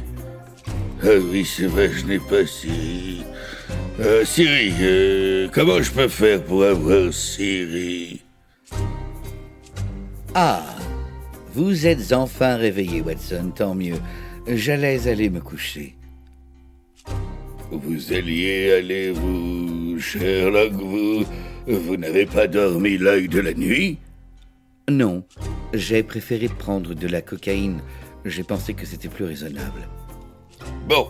Ah 1.04 1.18
oui, 1.32 1.44
c'est 1.44 1.66
vrai, 1.66 1.90
je 1.92 2.06
n'ai 2.06 2.20
pas 2.20 2.46
Siri. 2.46 3.24
Euh, 4.00 4.24
Siri, 4.24 4.72
euh, 4.82 5.48
comment 5.52 5.82
je 5.82 5.92
peux 5.92 6.08
faire 6.08 6.44
pour 6.44 6.64
avoir 6.64 7.12
Siri? 7.12 8.22
Ah, 10.36 10.64
vous 11.54 11.88
êtes 11.88 12.14
enfin 12.14 12.56
réveillé, 12.56 13.02
Watson, 13.02 13.52
tant 13.56 13.74
mieux. 13.74 13.98
J'allais 14.48 15.08
aller 15.08 15.30
me 15.30 15.40
coucher. 15.40 15.96
Vous 17.72 18.14
alliez 18.14 18.74
aller, 18.74 19.12
vous, 19.12 20.00
Sherlock, 20.00 20.74
vous... 20.74 21.26
Vous 21.68 21.96
n'avez 21.96 22.26
pas 22.26 22.48
dormi 22.48 22.98
l'œil 22.98 23.28
de 23.28 23.40
la 23.40 23.54
nuit? 23.54 23.98
Non, 24.90 25.24
j'ai 25.74 26.02
préféré 26.02 26.48
prendre 26.48 26.96
de 26.96 27.08
la 27.08 27.22
cocaïne. 27.22 27.82
J'ai 28.26 28.44
pensé 28.44 28.74
que 28.74 28.86
c'était 28.86 29.10
plus 29.10 29.26
raisonnable. 29.26 29.88
Bon, 30.92 31.08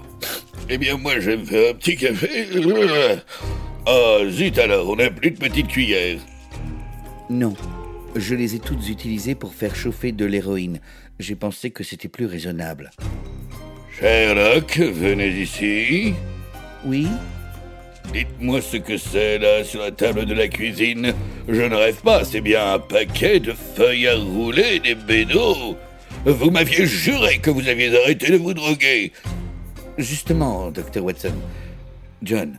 eh 0.70 0.78
bien 0.78 0.96
moi 0.96 1.20
je 1.20 1.32
vais 1.32 1.38
me 1.38 1.44
faire 1.44 1.72
un 1.72 1.74
petit 1.74 1.98
café. 1.98 2.48
Ah 3.88 4.20
zut 4.30 4.60
alors, 4.60 4.88
on 4.90 4.96
n'a 4.96 5.10
plus 5.10 5.32
de 5.32 5.40
petites 5.40 5.70
cuillères. 5.70 6.20
Non, 7.32 7.56
je 8.16 8.36
les 8.36 8.54
ai 8.54 8.60
toutes 8.60 8.88
utilisées 8.88 9.34
pour 9.34 9.56
faire 9.56 9.76
chauffer 9.76 10.12
de 10.12 10.24
l'héroïne. 10.24 10.82
J'ai 11.18 11.34
pensé 11.34 11.72
que 11.72 11.84
c'était 11.84 12.10
plus 12.10 12.28
raisonnable. 12.28 12.92
Sherlock, 14.00 14.78
venez 14.78 15.30
ici. 15.30 16.14
Oui? 16.86 17.08
Dites-moi 18.14 18.62
ce 18.62 18.78
que 18.78 18.98
c'est 18.98 19.40
là 19.40 19.64
sur 19.64 19.82
la 19.82 19.90
table 19.90 20.26
de 20.26 20.36
la 20.36 20.48
cuisine. 20.48 21.12
Je 21.48 21.62
ne 21.64 21.74
rêve 21.74 22.02
pas, 22.04 22.24
c'est 22.24 22.42
bien 22.42 22.74
un 22.74 22.80
paquet 22.80 23.40
de 23.40 23.54
feuilles 23.54 24.10
à 24.10 24.16
rouler, 24.16 24.80
des 24.80 24.94
bédos. 24.94 25.76
Vous 26.24 26.52
m'aviez 26.52 26.86
juré 26.86 27.40
que 27.40 27.50
vous 27.50 27.68
aviez 27.68 28.00
arrêté 28.00 28.30
de 28.30 28.38
vous 28.38 28.54
droguer. 28.54 29.12
Justement, 30.02 30.72
Dr. 30.72 31.04
Watson. 31.04 31.34
John, 32.24 32.58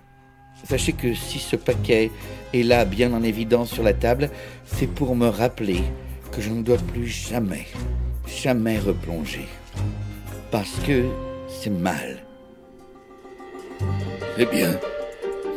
sachez 0.69 0.93
que 0.93 1.13
si 1.13 1.41
ce 1.41 1.57
paquet 1.57 2.11
est 2.55 2.63
là 2.63 2.85
bien 2.85 3.13
en 3.13 3.23
évidence 3.23 3.73
sur 3.73 3.83
la 3.83 3.95
table, 3.95 4.31
c'est 4.65 4.87
pour 4.87 5.17
me 5.17 5.27
rappeler 5.27 5.83
que 6.31 6.41
je 6.41 6.51
ne 6.51 6.63
dois 6.63 6.79
plus 6.79 7.09
jamais, 7.09 7.67
jamais 8.27 8.79
replonger. 8.79 9.47
Parce 10.53 10.79
que 10.87 11.05
c'est 11.49 11.71
mal. 11.71 12.25
C'est 14.37 14.51
bien. 14.51 14.79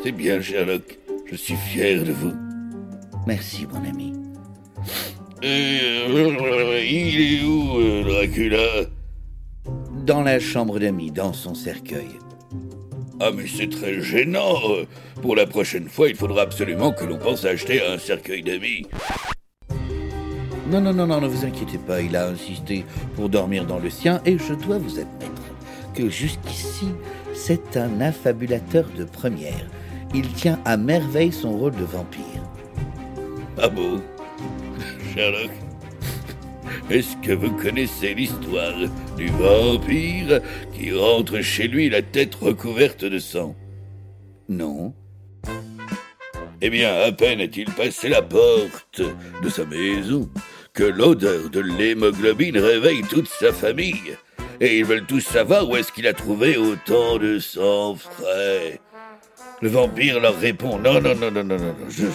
C'est 0.03 0.11
bien, 0.11 0.41
Sherlock. 0.41 0.97
Je 1.29 1.35
suis 1.35 1.55
fier 1.55 2.03
de 2.03 2.11
vous. 2.11 2.33
Merci, 3.27 3.67
mon 3.71 3.87
ami. 3.87 4.13
Euh, 5.43 6.81
il 6.83 7.21
est 7.21 7.43
où, 7.43 7.79
euh, 7.79 8.03
Dracula? 8.03 8.89
Dans 10.05 10.21
la 10.21 10.39
chambre 10.39 10.77
d'amis, 10.77 11.09
dans 11.09 11.33
son 11.33 11.55
cercueil. 11.55 12.19
Ah, 13.19 13.31
mais 13.35 13.47
c'est 13.47 13.69
très 13.69 14.01
gênant. 14.01 14.53
Pour 15.23 15.35
la 15.35 15.47
prochaine 15.47 15.89
fois, 15.89 16.09
il 16.09 16.15
faudra 16.15 16.43
absolument 16.43 16.91
que 16.91 17.05
l'on 17.05 17.17
pense 17.17 17.43
à 17.43 17.49
acheter 17.49 17.81
un 17.83 17.97
cercueil 17.97 18.43
d'amis. 18.43 18.85
Non, 20.69 20.79
non, 20.79 20.93
non, 20.93 21.07
non, 21.07 21.21
ne 21.21 21.27
vous 21.27 21.43
inquiétez 21.43 21.79
pas, 21.79 22.01
il 22.01 22.15
a 22.15 22.27
insisté 22.27 22.85
pour 23.15 23.29
dormir 23.29 23.65
dans 23.65 23.79
le 23.79 23.89
sien 23.89 24.21
et 24.27 24.37
je 24.37 24.53
dois 24.53 24.77
vous 24.77 24.99
admettre 24.99 25.41
que 25.95 26.07
jusqu'ici, 26.07 26.89
c'est 27.33 27.75
un 27.75 27.99
affabulateur 27.99 28.85
de 28.95 29.05
première. 29.05 29.65
Il 30.13 30.27
tient 30.33 30.59
à 30.65 30.77
merveille 30.77 31.31
son 31.31 31.57
rôle 31.57 31.75
de 31.75 31.83
vampire. 31.83 32.43
Ah 33.57 33.69
bon? 33.69 34.01
Sherlock? 35.15 35.64
Est-ce 36.89 37.17
que 37.17 37.31
vous 37.31 37.51
connaissez 37.51 38.13
l'histoire 38.13 38.75
du 39.17 39.27
vampire 39.27 40.39
qui 40.71 40.93
rentre 40.93 41.41
chez 41.41 41.67
lui 41.67 41.89
la 41.89 42.03
tête 42.03 42.35
recouverte 42.35 43.03
de 43.03 43.17
sang? 43.17 43.55
Non 44.49 44.93
Eh 46.61 46.69
bien, 46.69 46.93
à 46.93 47.11
peine 47.11 47.41
a-t-il 47.41 47.71
passé 47.71 48.07
la 48.07 48.21
porte 48.21 49.01
de 49.41 49.49
sa 49.49 49.65
maison 49.65 50.29
que 50.73 50.83
l'odeur 50.83 51.49
de 51.49 51.61
l'hémoglobine 51.61 52.59
réveille 52.59 53.01
toute 53.01 53.29
sa 53.29 53.51
famille. 53.51 54.15
Et 54.61 54.77
ils 54.77 54.85
veulent 54.85 55.07
tous 55.07 55.21
savoir 55.21 55.67
où 55.67 55.75
est-ce 55.75 55.91
qu'il 55.91 56.05
a 56.05 56.13
trouvé 56.13 56.55
autant 56.55 57.17
de 57.17 57.39
sang 57.39 57.95
frais. 57.95 58.79
Le 59.61 59.69
vampire 59.69 60.19
leur 60.19 60.37
répond 60.37 60.77
Non, 60.77 61.01
non, 61.01 61.15
non, 61.15 61.31
non, 61.31 61.43
non, 61.43 61.57
non, 61.57 61.57
non. 61.57 61.75
je- 61.89 62.05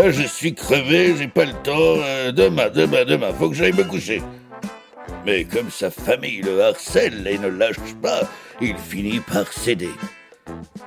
là 0.00 0.10
je 0.10 0.22
suis 0.26 0.54
crevé, 0.54 1.14
j'ai 1.16 1.28
pas 1.28 1.44
le 1.44 1.52
temps. 1.62 1.72
euh, 1.76 2.32
demain, 2.32 2.68
demain, 2.70 3.04
demain, 3.04 3.32
faut 3.32 3.50
que 3.50 3.56
j'aille 3.56 3.72
me 3.72 3.84
coucher. 3.84 4.22
Mais 5.26 5.44
comme 5.44 5.70
sa 5.70 5.90
famille 5.90 6.40
le 6.40 6.62
harcèle 6.62 7.26
et 7.26 7.38
ne 7.38 7.48
lâche 7.48 7.76
pas, 8.02 8.22
il 8.60 8.76
finit 8.76 9.20
par 9.20 9.52
céder. 9.52 9.90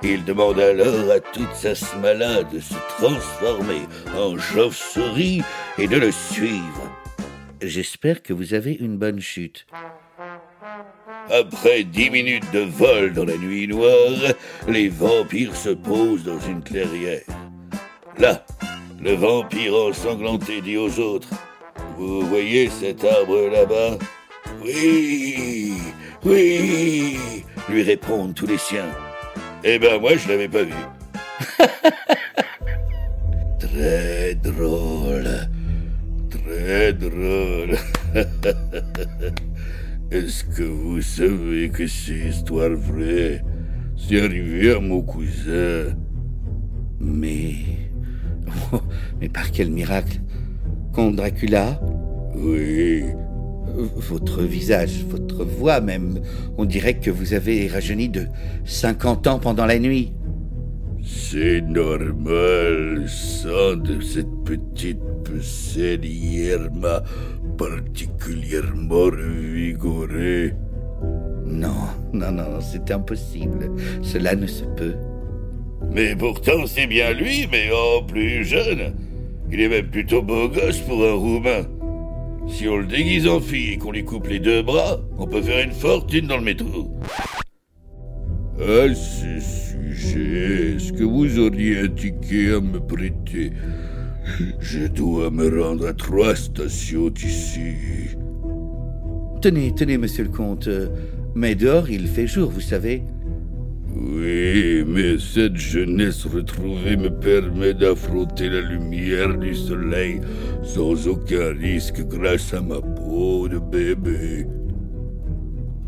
Il 0.02 0.24
demande 0.24 0.58
alors 0.60 1.10
à 1.10 1.20
toute 1.20 1.54
sa 1.54 1.74
smala 1.74 2.42
de 2.42 2.58
se 2.60 2.74
transformer 2.98 3.82
en 4.18 4.36
chauve-souris 4.36 5.42
et 5.78 5.86
de 5.86 5.96
le 5.96 6.10
suivre. 6.10 6.90
J'espère 7.62 8.22
que 8.22 8.32
vous 8.34 8.52
avez 8.52 8.72
une 8.74 8.98
bonne 8.98 9.20
chute. 9.20 9.64
Après 11.30 11.84
dix 11.84 12.10
minutes 12.10 12.50
de 12.52 12.60
vol 12.60 13.14
dans 13.14 13.24
la 13.24 13.36
nuit 13.36 13.66
noire, 13.66 14.34
les 14.68 14.88
vampires 14.88 15.56
se 15.56 15.70
posent 15.70 16.24
dans 16.24 16.38
une 16.40 16.62
clairière. 16.62 17.22
Là, 18.18 18.44
le 19.00 19.14
vampire 19.14 19.74
ensanglanté 19.74 20.60
dit 20.60 20.76
aux 20.76 21.00
autres 21.00 21.30
Vous 21.96 22.26
voyez 22.26 22.68
cet 22.68 23.04
arbre 23.04 23.48
là-bas? 23.48 23.96
Oui, 24.62 25.72
oui, 26.24 27.18
lui 27.68 27.82
répondent 27.82 28.34
tous 28.34 28.46
les 28.46 28.58
siens. 28.58 28.90
Eh 29.64 29.78
ben, 29.78 29.98
moi, 29.98 30.16
je 30.16 30.28
l'avais 30.28 30.48
pas 30.48 30.62
vu. 30.62 30.74
très 33.58 34.34
drôle, 34.34 35.48
très 36.30 36.92
drôle. 36.92 37.78
Est-ce 40.14 40.44
que 40.44 40.62
vous 40.62 41.02
savez 41.02 41.70
que 41.70 41.88
c'est 41.88 42.28
histoire 42.28 42.70
vraie 42.70 43.42
C'est 43.96 44.20
arrivé 44.20 44.70
à 44.70 44.78
mon 44.78 45.02
cousin. 45.02 45.96
Mais. 47.00 47.54
Oh, 48.72 48.80
mais 49.20 49.28
par 49.28 49.50
quel 49.50 49.72
miracle? 49.72 50.20
Comte 50.92 51.16
Dracula? 51.16 51.80
Oui. 52.36 53.02
Votre 53.74 54.42
visage, 54.42 55.04
votre 55.08 55.44
voix 55.44 55.80
même, 55.80 56.20
on 56.58 56.64
dirait 56.64 57.00
que 57.00 57.10
vous 57.10 57.34
avez 57.34 57.66
rajeuni 57.66 58.08
de 58.08 58.26
50 58.64 59.26
ans 59.26 59.40
pendant 59.40 59.66
la 59.66 59.80
nuit. 59.80 60.12
C'est 61.02 61.60
normal, 61.60 63.04
sang 63.08 63.76
de 63.78 64.00
cette 64.00 64.44
petite 64.44 65.02
pucelle 65.24 66.04
hier 66.04 66.72
m'a 66.72 67.02
particulièrement 67.56 69.04
revigoré. 69.04 70.54
Non, 71.46 71.88
non, 72.12 72.32
non, 72.32 72.60
c'est 72.60 72.90
impossible. 72.90 73.70
Cela 74.02 74.34
ne 74.34 74.46
se 74.46 74.64
peut. 74.64 74.94
Mais 75.92 76.16
pourtant, 76.16 76.66
c'est 76.66 76.86
bien 76.86 77.12
lui, 77.12 77.46
mais 77.50 77.70
en 77.70 78.02
plus 78.02 78.44
jeune. 78.44 78.94
Il 79.50 79.60
est 79.60 79.68
même 79.68 79.88
plutôt 79.88 80.22
beau 80.22 80.48
gosse 80.48 80.80
pour 80.80 81.04
un 81.04 81.12
Roumain. 81.12 81.66
Si 82.48 82.68
on 82.68 82.78
le 82.78 82.86
déguise 82.86 83.26
en 83.26 83.40
fille 83.40 83.74
et 83.74 83.78
qu'on 83.78 83.92
lui 83.92 84.04
coupe 84.04 84.26
les 84.26 84.38
deux 84.38 84.62
bras, 84.62 84.98
on 85.18 85.26
peut 85.26 85.42
faire 85.42 85.64
une 85.64 85.72
fortune 85.72 86.26
dans 86.26 86.38
le 86.38 86.44
métro. 86.44 86.90
À 88.60 88.94
ce 88.94 89.40
sujet, 89.40 90.74
est-ce 90.76 90.92
que 90.92 91.04
vous 91.04 91.38
auriez 91.38 91.80
un 91.80 91.88
ticket 91.88 92.54
à 92.54 92.60
me 92.60 92.80
prêter? 92.80 93.52
Je 94.60 94.86
dois 94.86 95.30
me 95.30 95.62
rendre 95.62 95.86
à 95.86 95.92
trois 95.92 96.34
stations 96.34 97.10
d'ici. 97.10 98.16
Tenez, 99.42 99.74
tenez, 99.74 99.98
monsieur 99.98 100.24
le 100.24 100.30
comte. 100.30 100.68
Mais 101.34 101.54
dehors, 101.54 101.90
il 101.90 102.06
fait 102.06 102.26
jour, 102.26 102.50
vous 102.50 102.60
savez. 102.60 103.02
Oui, 103.96 104.84
mais 104.86 105.18
cette 105.18 105.56
jeunesse 105.56 106.26
retrouvée 106.26 106.96
me 106.96 107.10
permet 107.10 107.74
d'affronter 107.74 108.48
la 108.48 108.60
lumière 108.60 109.36
du 109.38 109.54
soleil 109.54 110.20
sans 110.62 111.06
aucun 111.06 111.52
risque 111.52 112.02
grâce 112.08 112.54
à 112.54 112.60
ma 112.60 112.80
peau 112.80 113.48
de 113.48 113.58
bébé. 113.58 114.46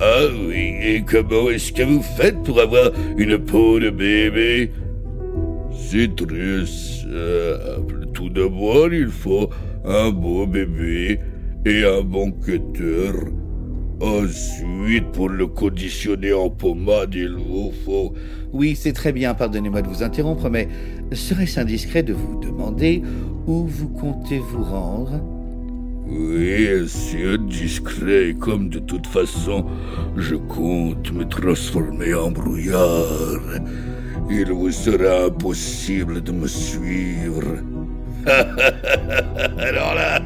Ah 0.01 0.27
oui, 0.47 0.75
et 0.83 1.03
comment 1.05 1.49
est-ce 1.51 1.73
que 1.73 1.83
vous 1.83 2.03
faites 2.03 2.41
pour 2.43 2.61
avoir 2.61 2.93
une 3.17 3.39
peau 3.39 3.81
de 3.81 3.91
bébé? 3.91 4.71
C'est 5.73 6.15
très 6.15 6.67
simple. 6.67 8.06
Tout 8.17 8.31
d'abord, 8.31 8.95
il 8.95 9.09
faut 9.09 9.51
un 9.85 10.11
beau 10.11 10.47
bébé 10.47 11.21
et 11.67 11.85
un 11.85 12.01
bon 12.01 12.33
cutter. 12.33 13.11
Ensuite, 14.01 15.13
pour 15.13 15.29
le 15.29 15.47
conditionner 15.47 16.33
en 16.33 16.49
pommade, 16.49 17.15
il 17.15 17.35
vous 17.35 17.75
faut... 17.85 18.15
Oui, 18.55 18.75
c'est 18.75 18.95
très 18.95 19.13
bien, 19.13 19.35
pardonnez-moi 19.35 19.83
de 19.83 19.89
vous 19.89 20.03
interrompre, 20.03 20.49
mais 20.49 20.67
serait-ce 21.13 21.61
indiscret 21.61 22.03
de 22.03 22.15
vous 22.15 22.41
demander 22.41 23.03
où 23.47 23.67
vous 23.67 23.89
comptez 23.91 24.39
vous 24.39 24.65
rendre? 24.65 25.21
Oui, 26.09 26.89
c'est 26.89 27.23
indiscret, 27.23 28.35
comme 28.41 28.71
de 28.71 28.79
toute 28.79 29.07
façon, 29.07 29.67
je 30.17 30.37
compte 30.37 31.13
me 31.13 31.29
transformer 31.29 32.15
en 32.15 32.31
brouillard. 32.31 33.61
Il 34.31 34.51
vous 34.53 34.71
sera 34.71 35.27
impossible 35.27 36.23
de 36.23 36.33
me 36.33 36.47
suivre. 36.47 37.45
alors 39.59 39.95
là, 39.95 40.21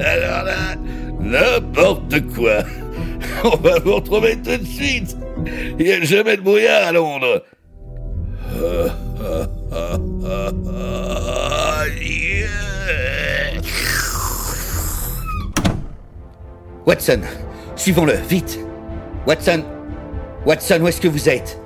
alors 0.00 0.44
là, 0.44 0.74
n'importe 1.20 2.20
quoi. 2.34 2.58
On 3.44 3.56
va 3.56 3.78
vous 3.78 3.94
retrouver 3.96 4.36
tout 4.36 4.56
de 4.56 4.64
suite. 4.64 5.16
Il 5.78 5.86
n'y 5.86 5.92
a 5.92 6.02
jamais 6.02 6.36
de 6.36 6.42
brouillard 6.42 6.88
à 6.88 6.92
Londres. 6.92 7.42
Watson, 16.86 17.20
suivons-le, 17.76 18.14
vite. 18.14 18.58
Watson, 19.26 19.62
Watson, 20.46 20.80
où 20.80 20.88
est-ce 20.88 21.00
que 21.00 21.08
vous 21.08 21.28
êtes? 21.28 21.60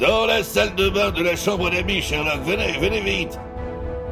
Dans 0.00 0.26
la 0.26 0.42
salle 0.42 0.74
de 0.74 0.88
bain 0.88 1.10
de 1.10 1.22
la 1.22 1.36
chambre 1.36 1.70
d'amis, 1.70 2.02
Sherlock. 2.02 2.40
Venez, 2.44 2.76
venez 2.80 3.00
vite. 3.00 3.38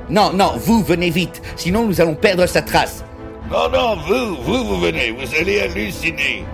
Non, 0.08 0.32
non, 0.32 0.52
vous 0.56 0.84
venez 0.84 1.10
vite, 1.10 1.42
sinon 1.56 1.86
nous 1.86 2.00
allons 2.00 2.14
perdre 2.14 2.46
sa 2.46 2.62
trace. 2.62 3.04
Non, 3.50 3.68
non, 3.70 3.96
vous, 3.96 4.36
vous, 4.42 4.64
vous 4.64 4.80
venez, 4.80 5.10
vous 5.10 5.34
allez 5.40 5.60
halluciner. 5.60 6.44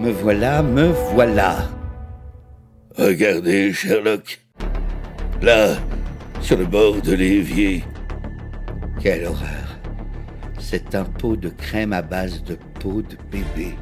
Me 0.00 0.10
voilà, 0.10 0.62
me 0.62 0.92
voilà. 1.14 1.68
Regardez, 2.96 3.72
Sherlock. 3.72 4.40
Là, 5.42 5.76
sur 6.40 6.56
le 6.56 6.66
bord 6.66 7.00
de 7.00 7.14
l'évier. 7.14 7.84
Quelle 9.00 9.26
horreur. 9.26 9.78
C'est 10.58 10.94
un 10.96 11.04
pot 11.04 11.36
de 11.36 11.48
crème 11.48 11.92
à 11.92 12.02
base 12.02 12.42
de 12.42 12.58
peau 12.80 13.00
de 13.02 13.16
bébé. 13.30 13.74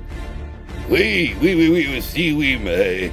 Oui, 0.90 1.35
oui, 1.42 1.55
oui, 1.55 1.68
oui, 1.68 1.98
aussi, 1.98 2.33
oui, 2.33 2.61
mais 2.62 3.11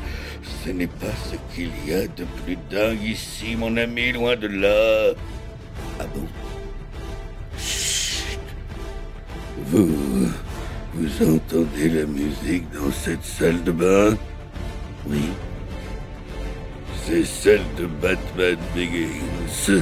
ce 0.64 0.70
n'est 0.70 0.88
pas 0.88 1.16
ce 1.30 1.56
qu'il 1.56 1.70
y 1.88 1.94
a 1.94 2.02
de 2.02 2.26
plus 2.44 2.58
dingue 2.70 3.02
ici, 3.02 3.56
mon 3.58 3.76
ami, 3.78 4.12
loin 4.12 4.36
de 4.36 4.48
là. 4.48 5.14
Ah 6.00 6.06
bon 6.14 6.28
Chut. 7.58 8.40
Vous, 9.66 9.90
vous 10.94 11.36
entendez 11.36 11.90
la 11.90 12.06
musique 12.06 12.70
dans 12.72 12.92
cette 12.92 13.24
salle 13.24 13.64
de 13.64 13.72
bain 13.72 14.18
Oui. 15.08 15.30
C'est 17.06 17.26
celle 17.26 17.64
de 17.78 17.86
Batman 17.86 18.58
Begins. 18.76 19.82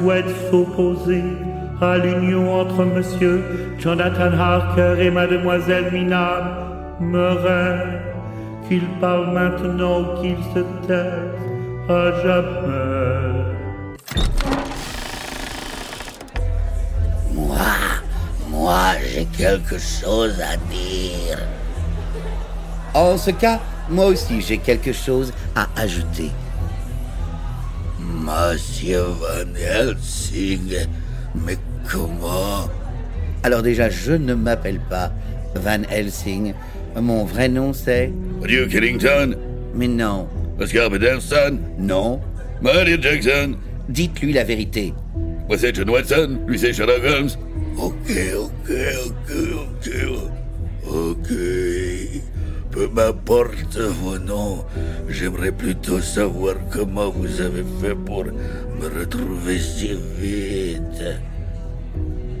Souhaite 0.00 0.26
s'opposer 0.50 1.22
à 1.80 1.98
l'union 1.98 2.60
entre 2.60 2.84
Monsieur 2.84 3.42
Jonathan 3.78 4.32
Harker 4.32 4.96
et 4.98 5.10
Mademoiselle 5.10 5.92
Mina 5.92 6.96
Murray, 7.00 8.00
qu'il 8.68 8.86
parle 9.00 9.32
maintenant 9.32 10.00
ou 10.00 10.20
qu'il 10.20 10.36
se 10.54 10.60
taise 10.86 11.88
à 11.88 12.22
jamais. 12.22 13.44
Moi, 17.34 17.56
moi, 18.50 18.82
j'ai 19.12 19.26
quelque 19.26 19.78
chose 19.78 20.40
à 20.40 20.56
dire. 20.70 21.38
En 22.94 23.16
ce 23.16 23.30
cas, 23.30 23.60
moi 23.88 24.06
aussi 24.06 24.40
j'ai 24.40 24.58
quelque 24.58 24.92
chose 24.92 25.32
à 25.54 25.68
ajouter. 25.76 26.30
Monsieur 28.50 29.02
Van 29.20 29.54
Helsing, 29.54 30.74
mais 31.46 31.56
comment? 31.88 32.68
Alors 33.44 33.62
déjà, 33.62 33.88
je 33.88 34.10
ne 34.10 34.34
m'appelle 34.34 34.80
pas 34.90 35.12
Van 35.54 35.82
Helsing. 35.88 36.54
Mon 36.96 37.24
vrai 37.24 37.48
nom 37.48 37.72
c'est... 37.72 38.10
Duke 38.42 38.74
Ellington 38.74 39.36
Mais 39.72 39.86
non, 39.86 40.26
Oscar 40.58 40.90
Peterson 40.90 41.60
non. 41.78 42.20
Maria 42.60 43.00
Jackson 43.00 43.54
Dites-lui 43.88 44.32
la 44.32 44.42
vérité. 44.42 44.94
Moi 45.46 45.56
c'est 45.56 45.72
John 45.72 45.90
Watson, 45.90 46.40
lui 46.48 46.58
c'est 46.58 46.72
Sherlock 46.72 47.04
Holmes. 47.04 47.30
Ok, 47.78 48.10
ok, 48.36 48.72
ok, 49.06 49.32
ok. 49.54 49.90
Ok. 50.10 50.29
M'importe 52.92 53.78
vos 54.02 54.18
noms. 54.18 54.64
J'aimerais 55.08 55.52
plutôt 55.52 56.00
savoir 56.00 56.56
comment 56.72 57.10
vous 57.10 57.40
avez 57.40 57.64
fait 57.80 57.94
pour 57.94 58.24
me 58.24 58.98
retrouver 58.98 59.58
si 59.58 59.96
vite. 60.18 61.04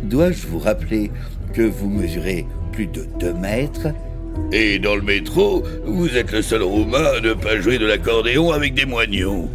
Dois-je 0.02 0.48
vous 0.48 0.58
rappeler 0.58 1.12
que 1.54 1.62
vous 1.62 1.88
mesurez 1.88 2.46
plus 2.72 2.88
de 2.88 3.04
2 3.20 3.32
mètres? 3.34 3.88
Et 4.52 4.80
dans 4.80 4.96
le 4.96 5.02
métro, 5.02 5.62
vous 5.84 6.16
êtes 6.16 6.32
le 6.32 6.42
seul 6.42 6.62
Roumain 6.62 7.04
à 7.16 7.20
ne 7.20 7.34
pas 7.34 7.60
jouer 7.60 7.78
de 7.78 7.86
l'accordéon 7.86 8.50
avec 8.50 8.74
des 8.74 8.86
moignons. 8.86 9.48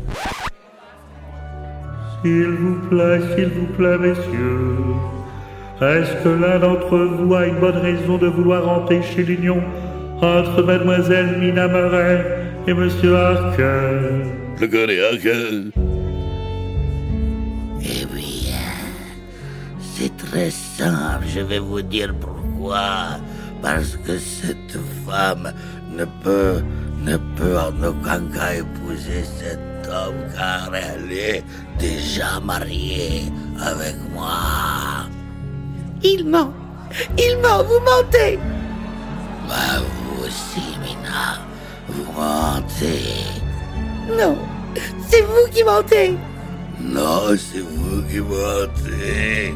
S'il 2.23 2.51
vous 2.51 2.88
plaît, 2.88 3.19
s'il 3.36 3.49
vous 3.49 3.67
plaît, 3.77 3.97
messieurs, 3.97 4.77
est-ce 5.81 6.23
que 6.23 6.29
l'un 6.29 6.60
d'entre 6.60 6.97
vous 6.97 7.34
a 7.36 7.47
une 7.47 7.60
bonne 7.60 7.77
raison 7.77 8.17
de 8.17 8.27
vouloir 8.27 8.69
empêcher 8.69 9.23
l'union 9.23 9.62
entre 10.25 10.63
Mademoiselle 10.63 11.38
Mina 11.39 11.67
Murray 11.67 12.25
et 12.67 12.73
Monsieur 12.73 13.15
Harker 13.15 14.23
Je 14.57 14.61
le 14.61 14.67
connais, 14.67 14.99
Harker. 15.01 15.71
Eh 17.81 18.05
bien, 18.05 18.65
c'est 19.79 20.15
très 20.17 20.49
simple, 20.49 21.25
je 21.27 21.41
vais 21.41 21.59
vous 21.59 21.81
dire 21.81 22.13
pourquoi. 22.19 23.19
parce 23.61 23.97
que 24.05 24.17
cette 24.19 24.77
femme 25.07 25.51
ne 25.97 26.05
peut, 26.23 26.61
ne 27.03 27.17
peut 27.35 27.57
en 27.57 27.75
aucun 27.83 28.21
cas 28.33 28.53
épouser 28.61 29.23
cet 29.39 29.59
homme 29.89 30.21
car 30.35 30.71
elle 30.73 31.11
est 31.11 31.43
déjà 31.79 32.39
mariée 32.43 33.23
avec 33.59 33.95
moi. 34.13 35.07
Il 36.03 36.27
ment 36.27 36.53
Il 37.17 37.38
ment, 37.41 37.63
vous 37.63 37.79
mentez 37.79 38.38
Bah 39.47 39.79
vous 39.81 40.04
aussi, 40.25 40.61
Mina, 40.81 41.39
vous 41.88 42.11
mentez. 42.11 43.25
Non, 44.17 44.38
c'est 45.07 45.21
vous 45.21 45.47
qui 45.51 45.63
mentez 45.63 46.15
Non, 46.81 47.35
c'est 47.38 47.59
vous 47.59 48.01
qui 48.09 48.19
mentez. 48.19 49.53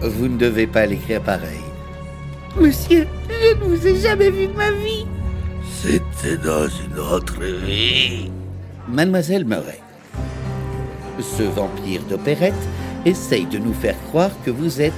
Vous 0.00 0.28
ne 0.28 0.36
devez 0.36 0.66
pas 0.66 0.86
l'écrire 0.86 1.22
pareil. 1.22 1.60
Monsieur, 2.58 3.06
je 3.28 3.54
ne 3.56 3.64
vous 3.64 3.86
ai 3.86 3.96
jamais 3.96 4.30
vu 4.30 4.46
de 4.48 4.52
ma 4.56 4.70
vie 4.72 5.06
C'était 5.80 6.36
dans 6.36 6.68
une 6.68 6.98
autre 6.98 7.40
vie. 7.42 8.30
Mademoiselle 8.88 9.44
Murray. 9.44 9.80
Ce 11.20 11.42
vampire 11.42 12.02
d'opérette 12.10 12.52
essaye 13.06 13.46
de 13.46 13.58
nous 13.58 13.72
faire 13.74 13.96
croire 14.08 14.30
que 14.44 14.50
vous 14.50 14.80
êtes 14.80 14.92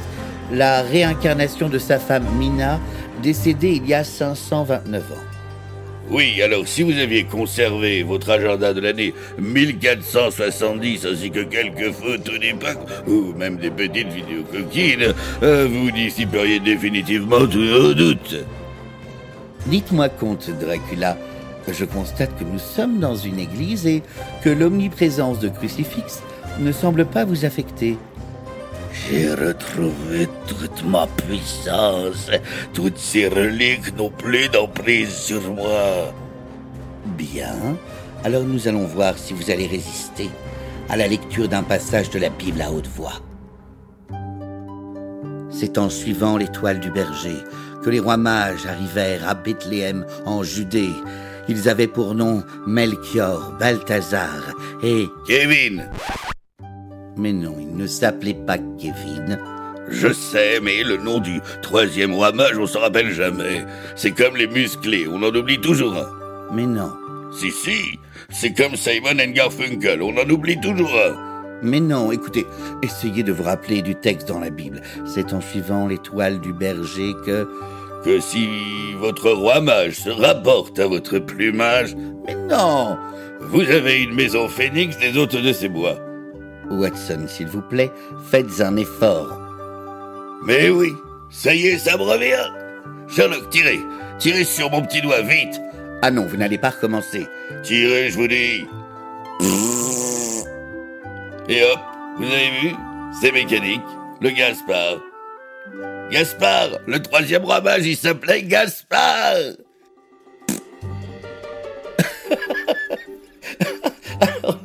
la 0.52 0.82
réincarnation 0.82 1.68
de 1.68 1.78
sa 1.78 1.98
femme 1.98 2.26
Mina, 2.38 2.80
décédée 3.24 3.80
il 3.82 3.88
y 3.88 3.94
a 3.94 4.04
529 4.04 5.02
ans. 5.02 5.14
Oui, 6.10 6.42
alors 6.42 6.68
si 6.68 6.82
vous 6.82 6.98
aviez 6.98 7.24
conservé 7.24 8.02
votre 8.02 8.28
agenda 8.28 8.74
de 8.74 8.80
l'année 8.80 9.14
1470 9.38 11.06
ainsi 11.06 11.30
que 11.30 11.40
quelques 11.40 11.92
photos 11.92 12.38
d'époque, 12.38 12.86
ou 13.06 13.32
même 13.32 13.56
des 13.56 13.70
petites 13.70 14.08
vidéos 14.08 14.44
coquines, 14.52 15.14
euh, 15.42 15.66
vous 15.66 15.90
dissiperiez 15.90 16.60
définitivement 16.60 17.46
tous 17.46 17.64
nos 17.64 17.94
doutes. 17.94 18.44
Dites-moi, 19.66 20.10
comte 20.10 20.50
Dracula, 20.60 21.16
je 21.72 21.86
constate 21.86 22.38
que 22.38 22.44
nous 22.44 22.58
sommes 22.58 23.00
dans 23.00 23.16
une 23.16 23.38
église 23.38 23.86
et 23.86 24.02
que 24.42 24.50
l'omniprésence 24.50 25.38
de 25.40 25.48
crucifix 25.48 26.22
ne 26.60 26.70
semble 26.70 27.06
pas 27.06 27.24
vous 27.24 27.46
affecter. 27.46 27.96
J'ai 28.94 29.34
retrouvé 29.34 30.28
toute 30.46 30.84
ma 30.84 31.06
puissance. 31.06 32.30
Toutes 32.72 32.96
ces 32.98 33.28
reliques 33.28 33.96
n'ont 33.96 34.10
plus 34.10 34.48
d'emprise 34.48 35.12
sur 35.12 35.42
moi. 35.52 36.14
Bien, 37.18 37.76
alors 38.22 38.44
nous 38.44 38.68
allons 38.68 38.86
voir 38.86 39.18
si 39.18 39.34
vous 39.34 39.50
allez 39.50 39.66
résister 39.66 40.30
à 40.88 40.96
la 40.96 41.08
lecture 41.08 41.48
d'un 41.48 41.62
passage 41.62 42.08
de 42.10 42.18
la 42.18 42.30
Bible 42.30 42.62
à 42.62 42.70
haute 42.70 42.86
voix. 42.86 43.20
C'est 45.50 45.76
en 45.78 45.90
suivant 45.90 46.36
l'étoile 46.36 46.80
du 46.80 46.90
berger 46.90 47.36
que 47.82 47.90
les 47.90 48.00
rois 48.00 48.16
mages 48.16 48.66
arrivèrent 48.66 49.28
à 49.28 49.34
Bethléem 49.34 50.06
en 50.24 50.42
Judée. 50.42 50.92
Ils 51.48 51.68
avaient 51.68 51.86
pour 51.86 52.14
nom 52.14 52.42
Melchior, 52.66 53.52
Balthazar 53.58 54.54
et... 54.82 55.06
Kevin 55.26 55.84
Mais 57.16 57.32
non, 57.32 57.56
il 57.60 57.76
ne 57.76 57.86
s'appelait 57.86 58.34
pas 58.34 58.58
Kevin. 58.78 59.38
Je 59.88 60.12
sais, 60.12 60.60
mais 60.60 60.82
le 60.82 60.96
nom 60.96 61.20
du 61.20 61.40
troisième 61.62 62.14
roi 62.14 62.32
mage, 62.32 62.58
on 62.58 62.66
s'en 62.66 62.80
rappelle 62.80 63.12
jamais. 63.12 63.64
C'est 63.96 64.12
comme 64.12 64.36
les 64.36 64.46
musclés, 64.46 65.06
on 65.08 65.22
en 65.22 65.34
oublie 65.34 65.60
toujours 65.60 65.94
un. 65.94 66.08
Mais 66.54 66.66
non. 66.66 66.92
Si, 67.38 67.50
si, 67.50 67.98
c'est 68.30 68.52
comme 68.52 68.76
Simon 68.76 69.18
and 69.20 69.32
Garfunkel, 69.32 70.02
on 70.02 70.16
en 70.16 70.28
oublie 70.30 70.60
toujours 70.60 70.94
un. 70.94 71.60
Mais 71.62 71.80
non, 71.80 72.12
écoutez, 72.12 72.46
essayez 72.82 73.22
de 73.22 73.32
vous 73.32 73.42
rappeler 73.42 73.82
du 73.82 73.94
texte 73.94 74.28
dans 74.28 74.40
la 74.40 74.50
Bible. 74.50 74.82
C'est 75.06 75.32
en 75.32 75.40
suivant 75.40 75.86
l'étoile 75.86 76.40
du 76.40 76.52
berger 76.52 77.12
que... 77.24 77.48
Que 78.04 78.20
si 78.20 78.48
votre 78.98 79.30
roi 79.30 79.62
mage 79.62 79.94
se 79.94 80.10
rapporte 80.10 80.78
à 80.78 80.86
votre 80.86 81.18
plumage, 81.18 81.96
Mais 82.26 82.34
non 82.34 82.98
vous 83.40 83.60
avez 83.60 84.02
une 84.02 84.14
maison 84.14 84.48
phénix 84.48 84.98
des 84.98 85.16
hôtes 85.16 85.36
de 85.36 85.52
ces 85.52 85.68
bois. 85.68 85.98
Watson, 86.70 87.26
s'il 87.28 87.46
vous 87.48 87.62
plaît, 87.62 87.90
faites 88.30 88.60
un 88.60 88.76
effort. 88.76 89.40
Mais 90.44 90.70
oui, 90.70 90.92
ça 91.30 91.54
y 91.54 91.66
est, 91.68 91.78
ça 91.78 91.96
me 91.96 92.02
revient. 92.02 92.50
Sherlock, 93.08 93.50
tirez, 93.50 93.80
tirez 94.18 94.44
sur 94.44 94.70
mon 94.70 94.82
petit 94.82 95.00
doigt, 95.00 95.22
vite. 95.22 95.60
Ah 96.02 96.10
non, 96.10 96.26
vous 96.26 96.36
n'allez 96.36 96.58
pas 96.58 96.70
recommencer. 96.70 97.26
Tirez, 97.62 98.10
je 98.10 98.16
vous 98.16 98.28
dis. 98.28 98.66
Et 101.48 101.62
hop, 101.62 101.80
vous 102.18 102.24
avez 102.24 102.50
vu 102.60 102.74
C'est 103.20 103.32
mécanique. 103.32 103.82
Le 104.20 104.30
Gaspard. 104.30 105.00
Gaspard, 106.10 106.78
le 106.86 107.00
troisième 107.00 107.44
roi 107.44 107.60
mage, 107.60 107.86
il 107.86 107.96
s'appelait 107.96 108.42
Gaspard. 108.42 109.36
Alors 114.20 114.60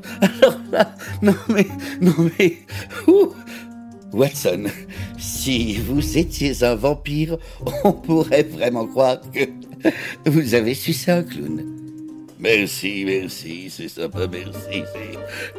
là, 0.71 0.95
non 1.21 1.35
mais, 1.49 1.67
non 2.01 2.13
mais, 2.37 2.57
ouh. 3.07 3.33
Watson, 4.11 4.63
si 5.19 5.77
vous 5.77 6.17
étiez 6.17 6.63
un 6.63 6.75
vampire, 6.75 7.37
on 7.83 7.93
pourrait 7.93 8.43
vraiment 8.43 8.87
croire 8.87 9.21
que 9.31 9.41
vous 10.25 10.55
avez 10.55 10.73
sucé 10.73 11.11
un 11.11 11.23
clown. 11.23 11.63
Merci, 12.39 13.03
merci, 13.05 13.69
c'est 13.69 13.89
sympa, 13.89 14.25
merci. 14.31 14.83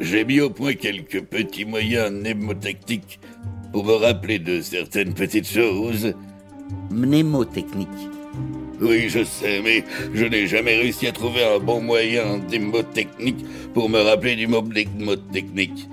J'ai 0.01 0.25
mis 0.25 0.41
au 0.41 0.51
point 0.51 0.75
quelques 0.75 1.23
petits 1.23 1.65
moyens 1.65 2.11
mnémotechniques 2.11 3.21
pour 3.71 3.85
me 3.85 3.93
rappeler 3.93 4.39
de 4.39 4.61
certaines 4.63 5.15
petites 5.15 5.49
choses. 5.49 6.15
Mnémotechnique. 6.91 7.89
Oui, 8.81 9.11
je 9.11 9.23
sais, 9.25 9.61
mais 9.63 9.85
je 10.15 10.25
n'ai 10.25 10.47
jamais 10.47 10.77
réussi 10.77 11.07
à 11.07 11.13
trouver 11.13 11.45
un 11.45 11.59
bon 11.59 11.83
moyen 11.83 12.39
mnémotechnique 12.39 13.45
pour 13.75 13.91
me 13.91 14.01
rappeler 14.01 14.37
du 14.37 14.47
mot 14.47 14.63
mnémotechnique. 14.63 15.89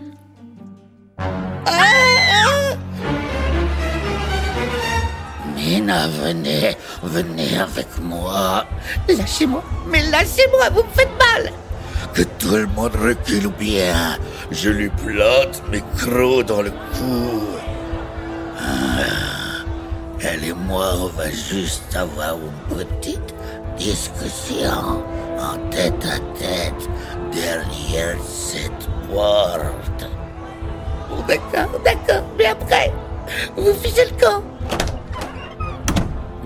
Mina, 5.56 6.08
venez, 6.08 6.78
venez 7.04 7.58
avec 7.58 7.88
moi. 8.02 8.65
Lâchez-moi 9.10 9.63
Mais 9.89 10.02
lâchez-moi, 10.10 10.69
vous 10.69 10.84
me 10.84 10.93
faites 10.93 11.10
mal 11.19 11.52
Que 12.13 12.21
tout 12.39 12.56
le 12.56 12.67
monde 12.67 12.95
recule 12.95 13.50
bien. 13.60 14.17
Je 14.50 14.69
lui 14.69 14.89
plante 14.89 15.62
mes 15.69 15.84
crocs 15.97 16.45
dans 16.45 16.62
le 16.62 16.71
cou. 16.71 17.57
Elle 20.19 20.45
et 20.45 20.53
moi, 20.53 20.93
on 20.99 21.08
va 21.08 21.30
juste 21.30 21.95
avoir 21.95 22.38
une 22.38 22.75
petite 22.75 23.36
discussion 23.77 25.03
en 25.39 25.69
tête 25.69 25.93
à 26.06 26.17
tête 26.38 26.89
derrière 27.32 28.17
cette 28.23 28.71
porte. 29.12 30.10
Bon, 31.10 31.17
d'accord, 31.27 31.80
d'accord, 31.86 32.23
mais 32.36 32.45
après, 32.45 32.91
vous 33.56 33.73
fichez 33.73 34.06
le 34.06 34.19
camp 34.19 34.41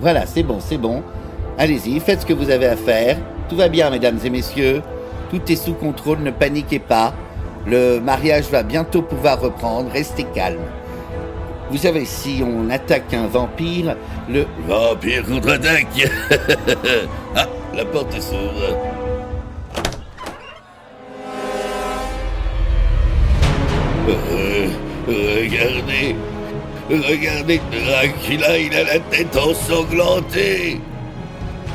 Voilà, 0.00 0.26
c'est 0.26 0.42
bon, 0.42 0.58
c'est 0.60 0.76
bon. 0.76 1.02
Allez-y, 1.56 1.98
faites 2.00 2.20
ce 2.20 2.26
que 2.26 2.34
vous 2.34 2.50
avez 2.50 2.66
à 2.66 2.76
faire. 2.76 3.16
Tout 3.48 3.56
va 3.56 3.68
bien, 3.68 3.88
mesdames 3.88 4.18
et 4.22 4.30
messieurs. 4.30 4.82
Tout 5.30 5.40
est 5.50 5.56
sous 5.56 5.74
contrôle, 5.74 6.18
ne 6.18 6.30
paniquez 6.30 6.78
pas. 6.78 7.14
Le 7.66 8.00
mariage 8.00 8.50
va 8.50 8.62
bientôt 8.62 9.00
pouvoir 9.00 9.40
reprendre, 9.40 9.90
restez 9.90 10.24
calme. 10.34 10.60
Vous 11.70 11.78
savez, 11.78 12.04
si 12.04 12.42
on 12.44 12.68
attaque 12.70 13.14
un 13.14 13.26
vampire, 13.26 13.96
le... 14.28 14.46
Vampire 14.66 15.24
contre-attaque 15.24 16.08
Ah, 17.36 17.46
la 17.74 17.84
porte 17.84 18.20
s'ouvre. 18.20 18.76
Euh, 24.08 24.68
regardez, 25.08 26.16
regardez 26.90 27.60
Dracula, 27.70 28.58
il 28.58 28.74
a 28.74 28.84
la 28.84 28.98
tête 28.98 29.36
ensanglantée. 29.36 30.80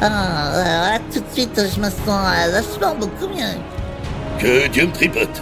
Ah, 0.01 0.51
euh, 0.53 0.63
là, 0.63 0.99
tout 1.11 1.19
de 1.19 1.25
suite, 1.33 1.55
je 1.55 1.79
me 1.79 1.89
sens 1.89 2.07
euh, 2.07 2.51
vachement 2.51 2.95
beaucoup 2.95 3.27
mieux. 3.33 3.57
Que 4.39 4.67
Dieu 4.67 4.85
me 4.85 4.91
tripote. 4.91 5.41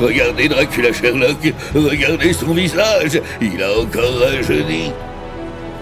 Regardez 0.00 0.48
Dracula 0.48 0.92
Sherlock, 0.92 1.52
regardez 1.74 2.32
son 2.32 2.54
visage, 2.54 3.20
il 3.40 3.62
a 3.62 3.80
encore 3.80 4.20
rajeuni. 4.20 4.92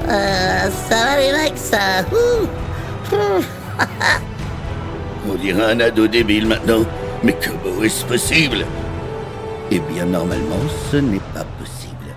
Euh, 0.09 0.71
ça 0.89 0.97
va 0.97 1.21
les 1.21 1.33
mecs, 1.33 1.59
ça. 1.59 2.05
On 5.29 5.35
dirait 5.35 5.73
un 5.73 5.81
ado 5.81 6.07
débile 6.07 6.47
maintenant. 6.47 6.85
Mais 7.23 7.37
comment 7.45 7.83
est-ce 7.83 8.05
possible? 8.05 8.65
Eh 9.71 9.81
bien, 9.81 10.07
normalement, 10.07 10.61
ce 10.91 10.97
n'est 10.99 11.21
pas 11.35 11.45
possible. 11.59 12.15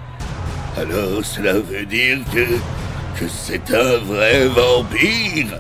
Alors 0.77 1.25
cela 1.25 1.53
veut 1.53 1.85
dire 1.85 2.19
que. 2.33 2.45
que 3.19 3.27
c'est 3.27 3.73
un 3.73 3.97
vrai 3.97 4.47
vampire 4.47 5.59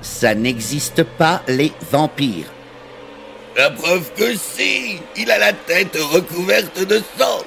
Ça 0.00 0.34
n'existe 0.34 1.02
pas, 1.02 1.42
les 1.46 1.72
vampires. 1.92 2.50
La 3.56 3.70
preuve 3.70 4.10
que 4.16 4.34
si 4.34 4.98
Il 5.16 5.30
a 5.30 5.38
la 5.38 5.52
tête 5.52 5.96
recouverte 5.96 6.80
de 6.80 7.00
sang. 7.16 7.40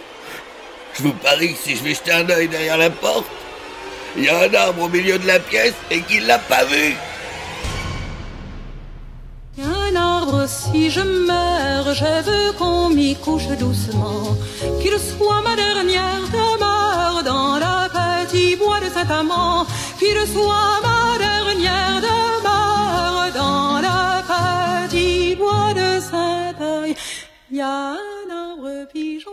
Je 0.94 1.04
vous 1.04 1.14
parie 1.14 1.54
que 1.54 1.60
si 1.60 1.76
je 1.76 1.84
vais 1.84 1.94
jeter 1.94 2.14
un 2.14 2.30
œil 2.30 2.48
derrière 2.48 2.78
la 2.78 2.90
porte, 2.90 3.26
Il 4.16 4.24
y 4.24 4.30
a 4.30 4.40
un 4.40 4.54
arbre 4.54 4.84
au 4.84 4.90
milieu 4.90 5.20
de 5.20 5.28
la 5.28 5.40
pièce 5.40 5.76
et 5.92 6.00
qu'il 6.02 6.26
l'a 6.26 6.40
pas 6.40 6.64
vu. 6.64 6.96
Un 9.62 9.96
arbre, 9.96 10.48
si 10.48 10.90
je 10.90 11.02
meurs, 11.02 11.94
je 11.94 12.22
veux 12.28 12.54
qu'on 12.54 12.90
m'y 12.90 13.16
couche 13.16 13.48
doucement, 13.60 14.38
qu'il 14.82 14.98
soit 15.00 15.42
ma 15.42 15.56
dernière 15.56 16.22
demeure 16.32 17.22
dans 17.26 17.58
le 17.58 18.26
petit 18.26 18.56
bois 18.56 18.80
de 18.80 18.86
cet 18.86 19.12
amant, 19.12 19.66
qu'il 20.00 20.20
soit 20.34 20.80
ma 20.84 21.18
dernière 21.18 21.37
y 27.58 27.62
a 27.62 27.94
un 27.94 28.30
arbre 28.30 28.88
pigeon, 28.94 29.32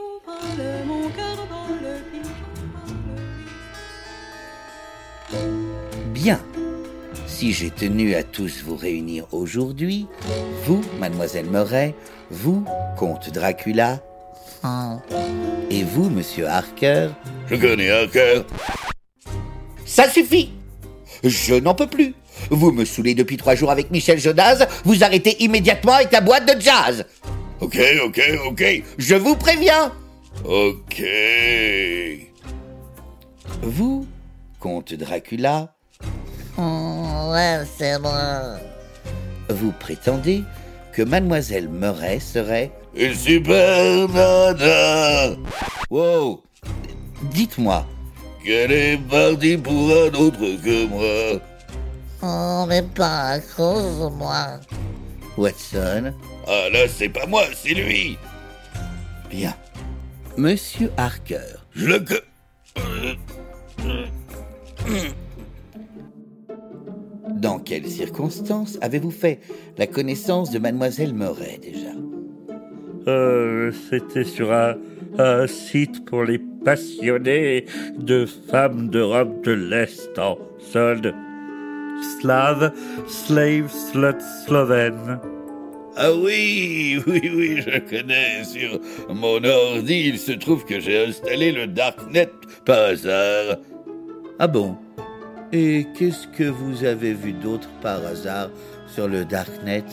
mon 0.87 1.09
cœur 1.11 1.37
pigeon 2.11 2.25
vole. 5.31 5.51
Bien. 6.15 6.41
Si 7.27 7.53
j'ai 7.53 7.69
tenu 7.69 8.15
à 8.15 8.23
tous 8.23 8.63
vous 8.65 8.77
réunir 8.77 9.27
aujourd'hui, 9.33 10.07
vous, 10.65 10.83
mademoiselle 10.99 11.51
Murray, 11.51 11.95
vous, 12.31 12.65
comte 12.97 13.31
Dracula, 13.31 14.01
et 15.69 15.83
vous, 15.83 16.09
monsieur 16.09 16.47
Harker, 16.47 17.11
Je 17.51 17.57
connais 17.57 17.91
un 17.91 18.07
cœur. 18.07 18.47
Ça 19.85 20.09
suffit 20.09 20.51
Je 21.23 21.57
n'en 21.57 21.75
peux 21.75 21.89
plus 21.89 22.15
Vous 22.49 22.73
me 22.73 22.87
saoulez 22.87 23.15
depuis 23.15 23.37
trois 23.37 23.55
jours 23.55 23.71
avec 23.71 23.91
Michel 23.91 24.19
Jonas, 24.19 24.67
vous 24.85 25.05
arrêtez 25.05 25.43
immédiatement 25.45 25.93
avec 25.93 26.09
ta 26.09 26.23
boîte 26.23 26.47
de 26.47 26.59
jazz 26.59 27.05
Ok, 27.65 27.79
ok, 28.05 28.21
ok. 28.47 28.83
Je 28.99 29.15
vous 29.15 29.37
préviens 29.37 29.91
Ok. 30.45 31.03
vous, 33.63 34.07
comte 34.61 34.93
Dracula, 34.93 35.75
Ouais, 36.59 37.61
c'est 37.79 37.99
moi. 37.99 38.57
vous 39.49 39.73
prétendez 39.81 40.43
que 40.93 41.01
mademoiselle 41.03 41.69
Murray 41.69 42.21
serait... 42.21 42.71
Une 42.95 43.15
super 43.15 44.09
nana. 44.11 45.35
Wow. 45.91 46.43
Dites-moi, 47.33 47.87
Qu'elle 48.45 48.73
est 48.73 48.99
partie 49.09 49.57
pour 49.57 49.89
un 49.91 50.13
autre 50.19 50.63
que 50.63 50.87
moi. 50.87 51.41
Oh, 52.23 52.67
mais 52.69 52.83
pas 52.83 53.31
à 53.31 53.39
cause 53.41 54.01
de 54.01 54.09
moi. 54.15 54.61
Watson, 55.37 56.13
Ah 56.47 56.69
là, 56.73 56.87
c'est 56.89 57.09
pas 57.09 57.27
moi, 57.27 57.43
c'est 57.55 57.75
lui. 57.75 58.17
bien. 59.31 59.55
Monsieur 60.37 60.91
Harker, 60.97 61.39
Je 61.75 61.87
le 61.87 61.99
que... 62.01 62.15
dans 67.41 67.59
quelles 67.59 67.87
circonstances 67.87 68.79
avez-vous 68.81 69.11
fait 69.11 69.41
la 69.77 69.87
connaissance 69.87 70.51
de 70.51 70.59
mademoiselle 70.59 71.15
Murray 71.15 71.59
déjà? 71.61 71.91
Euh, 73.07 73.71
c'était 73.91 74.25
sur 74.25 74.53
un, 74.53 74.77
un 75.19 75.47
site 75.47 76.05
pour 76.07 76.25
les 76.25 76.39
passionnés 76.65 77.67
de 77.99 78.25
femmes 78.27 78.89
d'Europe 78.89 79.45
de 79.45 79.53
l'Est 79.53 80.19
en 80.19 80.39
solde. 80.73 81.15
Slave, 82.21 82.73
slave, 83.07 83.71
slut, 83.71 84.21
slovène. 84.47 85.19
Ah 85.97 86.13
oui, 86.13 87.01
oui, 87.07 87.31
oui, 87.35 87.63
je 87.63 87.79
connais. 87.79 88.43
Sur 88.45 88.81
mon 89.15 89.43
ordi, 89.45 90.09
il 90.09 90.19
se 90.19 90.33
trouve 90.33 90.65
que 90.65 90.81
j'ai 90.81 91.07
installé 91.07 91.53
le 91.53 91.67
Darknet 91.67 92.31
par 92.65 92.91
hasard. 92.91 93.59
Ah 94.39 94.47
bon? 94.49 94.77
Et 95.53 95.87
qu'est-ce 95.97 96.27
que 96.27 96.45
vous 96.45 96.85
avez 96.85 97.13
vu 97.13 97.33
d'autre 97.33 97.69
par 97.81 98.05
hasard 98.05 98.51
sur 98.89 99.07
le 99.07 99.25
Darknet? 99.25 99.85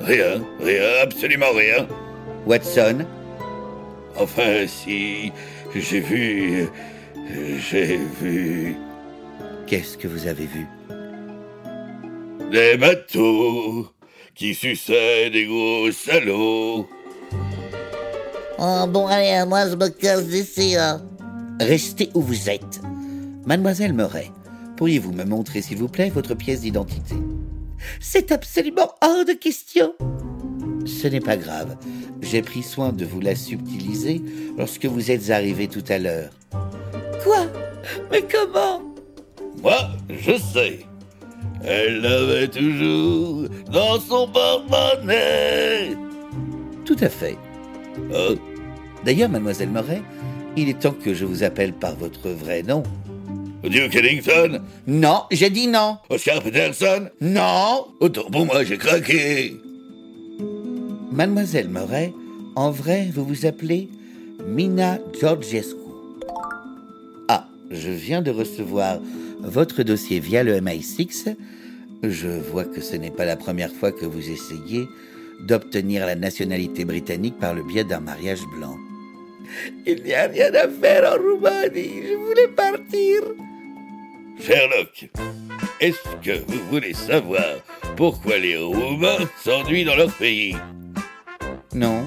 Rien, 0.00 0.42
rien, 0.60 1.02
absolument 1.02 1.52
rien. 1.54 1.86
Watson? 2.46 3.04
Enfin, 4.16 4.66
si, 4.66 5.32
j'ai 5.74 6.00
vu... 6.00 6.66
J'ai 7.58 7.98
vu... 8.22 8.76
Qu'est-ce 9.66 9.98
que 9.98 10.08
vous 10.08 10.26
avez 10.26 10.46
vu? 10.46 10.66
Des 12.50 12.76
bateaux 12.76 13.88
qui 14.34 14.54
suçaient 14.54 15.30
des 15.30 15.46
gros 15.46 15.90
salauds. 15.90 16.86
Oh, 18.58 18.86
bon, 18.88 19.06
allez, 19.06 19.44
moi, 19.46 19.68
je 19.68 19.74
me 19.74 19.88
casse 19.88 20.26
d'ici, 20.26 20.74
là. 20.74 21.00
Restez 21.60 22.10
où 22.14 22.22
vous 22.22 22.48
êtes. 22.48 22.80
Mademoiselle 23.46 23.92
Murray, 23.92 24.30
pourriez-vous 24.76 25.12
me 25.12 25.24
montrer, 25.24 25.60
s'il 25.60 25.78
vous 25.78 25.88
plaît, 25.88 26.10
votre 26.10 26.34
pièce 26.34 26.60
d'identité? 26.60 27.16
C'est 28.00 28.32
absolument 28.32 28.90
hors 29.02 29.24
de 29.24 29.32
question 29.32 29.94
Ce 30.86 31.08
n'est 31.08 31.20
pas 31.20 31.36
grave. 31.36 31.76
J'ai 32.22 32.42
pris 32.42 32.62
soin 32.62 32.92
de 32.92 33.04
vous 33.04 33.20
la 33.20 33.34
subtiliser 33.34 34.22
lorsque 34.56 34.86
vous 34.86 35.10
êtes 35.10 35.30
arrivé 35.30 35.68
tout 35.68 35.84
à 35.88 35.98
l'heure. 35.98 36.30
Quoi? 37.22 37.46
Mais 38.10 38.22
comment? 38.22 38.82
Moi, 39.62 39.90
je 40.08 40.36
sais. 40.38 40.86
Elle 41.64 42.00
l'avait 42.00 42.48
toujours 42.48 43.44
dans 43.72 43.98
son 44.00 44.28
porte-monnaie. 44.28 45.96
Tout 46.84 46.96
à 47.00 47.08
fait. 47.08 47.36
Oh, 48.14 48.34
D'ailleurs, 49.04 49.28
mademoiselle 49.28 49.70
Murray, 49.70 50.02
il 50.56 50.68
est 50.68 50.78
temps 50.80 50.92
que 50.92 51.14
je 51.14 51.24
vous 51.24 51.42
appelle 51.42 51.72
par 51.72 51.96
votre 51.96 52.28
vrai 52.28 52.62
nom. 52.62 52.82
Duke 53.64 53.96
Ellington 53.96 54.60
Non, 54.86 55.22
j'ai 55.32 55.50
dit 55.50 55.66
non 55.66 55.96
Oscar 56.08 56.40
Peterson 56.42 57.08
Non 57.20 57.86
Autant 58.00 58.30
pour 58.30 58.46
moi, 58.46 58.62
j'ai 58.62 58.78
craqué. 58.78 59.56
Mademoiselle 61.10 61.68
Murray, 61.68 62.12
en 62.54 62.70
vrai, 62.70 63.08
vous 63.12 63.24
vous 63.24 63.46
appelez 63.46 63.88
Mina 64.46 64.98
Georgescu. 65.20 65.76
Ah, 67.28 67.48
je 67.70 67.90
viens 67.90 68.22
de 68.22 68.30
recevoir 68.30 68.98
votre 69.46 69.82
dossier 69.82 70.20
via 70.20 70.42
le 70.42 70.60
MI6. 70.60 71.36
Je 72.02 72.28
vois 72.28 72.64
que 72.64 72.80
ce 72.80 72.96
n'est 72.96 73.10
pas 73.10 73.24
la 73.24 73.36
première 73.36 73.72
fois 73.72 73.92
que 73.92 74.04
vous 74.04 74.30
essayez 74.30 74.86
d'obtenir 75.40 76.06
la 76.06 76.14
nationalité 76.14 76.84
britannique 76.84 77.38
par 77.38 77.54
le 77.54 77.62
biais 77.62 77.84
d'un 77.84 78.00
mariage 78.00 78.42
blanc. 78.56 78.76
Il 79.86 80.02
n'y 80.02 80.14
a 80.14 80.26
rien 80.26 80.52
à 80.54 80.68
faire 80.68 81.12
en 81.12 81.22
Roumanie, 81.22 82.02
je 82.08 82.14
voulais 82.16 82.48
partir 82.48 83.22
Sherlock, 84.40 85.08
est-ce 85.80 86.16
que 86.22 86.38
vous 86.46 86.58
voulez 86.70 86.92
savoir 86.92 87.44
pourquoi 87.96 88.38
les 88.38 88.58
Roumains 88.58 89.18
s'ennuient 89.42 89.84
dans 89.84 89.94
leur 89.94 90.12
pays? 90.12 90.56
Non 91.72 92.04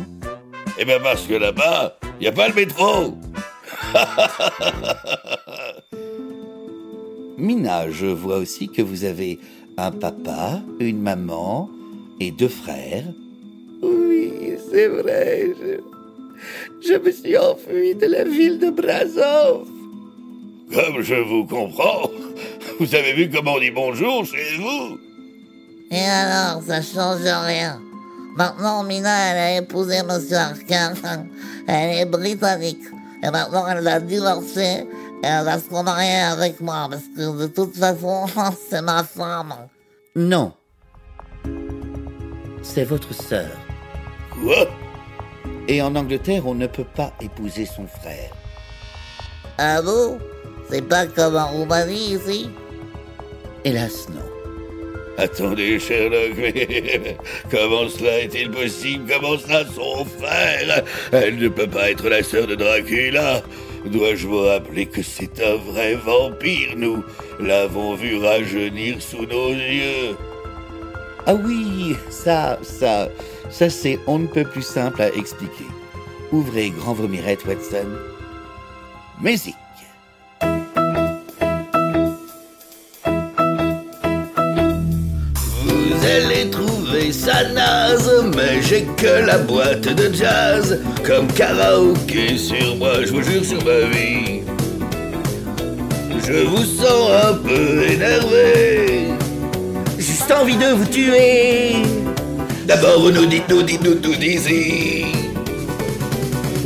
Eh 0.78 0.86
bien 0.86 1.00
parce 1.00 1.26
que 1.26 1.36
là-bas, 1.36 1.98
il 2.20 2.24
n'y 2.24 2.28
a 2.28 2.32
pas 2.32 2.50
le 2.50 2.54
métro. 2.54 3.18
Mina, 7.40 7.90
je 7.90 8.08
vois 8.08 8.38
aussi 8.38 8.68
que 8.70 8.82
vous 8.82 9.06
avez 9.06 9.40
un 9.78 9.92
papa, 9.92 10.62
une 10.80 11.02
maman 11.02 11.70
et 12.20 12.32
deux 12.32 12.50
frères. 12.50 13.06
Oui, 13.82 14.58
c'est 14.72 14.88
vrai, 14.88 15.54
je... 15.60 15.80
Je 16.82 16.94
me 16.94 17.12
suis 17.12 17.38
enfui 17.38 17.96
de 17.96 18.06
la 18.06 18.24
ville 18.24 18.60
de 18.60 18.70
Brasov 18.70 19.68
Comme 20.74 21.02
je 21.02 21.16
vous 21.16 21.46
comprends, 21.46 22.10
vous 22.80 22.96
avez 22.96 23.14
vu 23.14 23.30
comment 23.30 23.56
on 23.56 23.60
dit 23.60 23.72
bonjour 23.72 24.26
chez 24.26 24.58
vous 24.58 24.98
Et 25.92 26.00
alors, 26.00 26.62
ça 26.64 26.82
change 26.82 27.22
rien. 27.24 27.82
Maintenant, 28.38 28.84
Mina, 28.84 29.32
elle 29.32 29.38
a 29.38 29.58
épousé 29.58 30.02
Monsieur 30.04 30.38
Arkin. 30.38 30.94
Elle 31.68 31.98
est 31.98 32.06
britannique. 32.06 32.84
Et 33.22 33.30
maintenant, 33.30 33.68
elle 33.68 33.84
va 33.84 34.00
divorcer. 34.00 34.86
Elle 35.22 35.44
va 35.44 35.60
se 35.60 35.70
remarier 35.70 36.22
avec 36.22 36.60
moi. 36.62 36.88
Parce 36.90 37.04
que 37.16 37.42
de 37.42 37.48
toute 37.48 37.76
façon, 37.76 38.26
c'est 38.70 38.82
ma 38.82 39.04
femme. 39.04 39.54
Non. 40.16 40.54
C'est 42.62 42.86
votre 42.86 43.14
sœur. 43.14 43.50
Quoi? 44.32 44.68
Et 45.68 45.82
en 45.82 45.96
Angleterre, 45.96 46.48
on 46.48 46.56
ne 46.56 46.68
peut 46.68 46.88
pas 46.96 47.14
épouser 47.22 47.66
son 47.66 47.88
frère. 47.88 48.32
Ah 49.58 49.82
bon? 49.82 50.20
C'est 50.70 50.82
pas 50.82 51.06
comme 51.06 51.36
en 51.36 51.48
Roumanie 51.48 52.14
ici? 52.14 52.50
Hélas, 53.64 54.08
non. 54.10 54.22
Attendez, 55.18 55.80
Sherlock, 55.80 56.38
mais 56.38 57.18
comment 57.52 57.90
cela 57.90 58.20
est-il 58.20 58.50
possible? 58.52 59.12
Comment 59.12 59.38
cela 59.38 59.66
son 59.66 60.06
frère? 60.06 60.84
Elle 61.12 61.38
ne 61.40 61.50
peut 61.50 61.68
pas 61.68 61.92
être 61.92 62.08
la 62.08 62.24
sœur 62.24 62.48
de 62.48 62.56
Dracula. 62.56 63.42
Dois-je 63.86 64.28
vous 64.28 64.42
rappeler 64.42 64.86
que 64.86 65.02
c'est 65.02 65.42
un 65.44 65.56
vrai 65.56 65.96
vampire 65.96 66.76
Nous? 66.76 67.04
L'avons 67.40 67.96
vu 67.96 68.18
rajeunir 68.18 69.02
sous 69.02 69.26
nos 69.26 69.50
yeux. 69.50 70.16
Ah 71.26 71.36
oui, 71.36 71.96
ça, 72.10 72.60
ça, 72.62 73.10
ça 73.50 73.70
c'est 73.70 74.00
on 74.08 74.20
ne 74.20 74.28
peut 74.28 74.44
plus 74.44 74.64
simple 74.66 75.02
à 75.02 75.14
expliquer. 75.16 75.66
Ouvrez 76.32 76.70
grand 76.72 76.94
vos 76.94 77.08
mirettes, 77.08 77.46
Watson. 77.46 77.88
Musique. 79.22 79.56
Ça 87.20 87.44
naze, 87.54 88.10
mais 88.36 88.62
j'ai 88.62 88.84
que 88.96 89.26
la 89.26 89.38
boîte 89.40 89.82
de 89.94 90.14
jazz, 90.14 90.80
comme 91.06 91.28
karaoké 91.28 92.38
sur 92.38 92.78
moi, 92.78 92.94
je 93.04 93.12
vous 93.12 93.22
jure 93.22 93.44
sur 93.44 93.58
ma 93.66 93.82
vie. 93.94 94.42
Je 96.26 96.46
vous 96.46 96.64
sens 96.64 97.12
un 97.28 97.34
peu 97.34 97.84
énervé. 97.92 99.10
Juste 99.98 100.32
envie 100.32 100.56
de 100.56 100.68
vous 100.68 100.86
tuer. 100.86 101.84
D'abord, 102.66 103.02
vous 103.02 103.12
nous 103.12 103.26
dites, 103.26 103.50
nous 103.50 103.64
dites, 103.64 103.84
nous 103.84 103.96
tout 103.96 104.16
d'ici. 104.16 105.06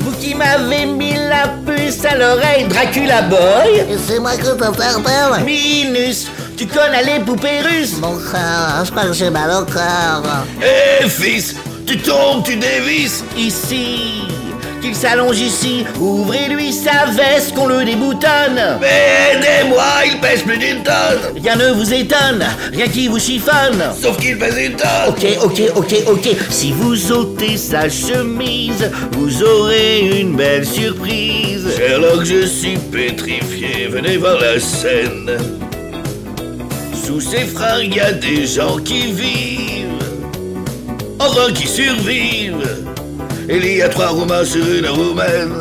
Vous 0.01 0.11
qui 0.19 0.35
m'avez 0.35 0.85
mis 0.85 1.15
la 1.15 1.47
puce 1.65 2.05
à 2.05 2.15
l'oreille, 2.15 2.65
Dracula 2.67 3.23
Boy. 3.23 3.79
Et 3.89 3.97
c'est 4.05 4.19
moi 4.19 4.35
que 4.35 4.55
t'interpelle 4.55 5.43
Minus, 5.45 6.27
tu 6.63 6.69
connais 6.77 7.03
les 7.03 7.19
poupées 7.23 7.61
russes? 7.61 7.97
Mon 7.99 8.17
cœur, 8.17 8.85
je 8.85 8.91
crois 8.91 9.05
que 9.05 9.13
j'ai 9.13 9.29
mal 9.29 9.51
au 9.51 9.65
cœur. 9.65 10.23
Hé 10.61 11.09
fils, 11.09 11.55
tu 11.85 11.97
tombes, 11.97 12.43
tu 12.45 12.55
dévisses. 12.55 13.23
Ici, 13.37 14.23
qu'il 14.81 14.95
s'allonge 14.95 15.39
ici, 15.39 15.85
ouvrez-lui 15.99 16.71
sa 16.71 17.05
veste 17.11 17.53
qu'on 17.53 17.67
le 17.67 17.83
déboutonne. 17.83 18.77
Mais 18.79 19.33
aidez-moi, 19.33 19.83
il 20.05 20.19
pèse 20.21 20.43
plus 20.43 20.57
d'une 20.57 20.83
tonne. 20.83 21.33
Rien 21.41 21.55
ne 21.55 21.71
vous 21.71 21.93
étonne, 21.93 22.45
rien 22.71 22.87
qui 22.87 23.07
vous 23.07 23.19
chiffonne. 23.19 23.83
Sauf 24.01 24.17
qu'il 24.17 24.37
pèse 24.37 24.57
une 24.57 24.75
tonne. 24.75 25.09
Ok, 25.09 25.25
ok, 25.43 25.61
ok, 25.75 25.95
ok. 26.07 26.29
Si 26.49 26.71
vous 26.71 27.11
ôtez 27.11 27.57
sa 27.57 27.89
chemise, 27.89 28.89
vous 29.11 29.43
aurez 29.43 30.21
une 30.21 30.35
belle 30.35 30.65
surprise. 30.65 31.67
Sherlock, 31.75 32.23
je 32.23 32.45
suis 32.45 32.77
pétrifié, 32.77 33.87
venez 33.87 34.15
voir 34.15 34.39
la 34.39 34.59
scène. 34.59 35.62
Sous 37.13 37.21
ses 37.21 37.45
fringues, 37.45 37.93
y 37.93 37.99
a 37.99 38.11
des 38.11 38.47
gens 38.47 38.77
qui 38.77 39.11
vivent, 39.11 39.99
enfin 41.19 41.53
qui 41.53 41.67
survivent. 41.67 42.87
Il 43.47 43.63
y 43.63 43.83
a 43.83 43.89
trois 43.89 44.07
Roumains 44.07 44.43
sur 44.43 44.65
une 44.65 44.87
Roumaine. 44.87 45.59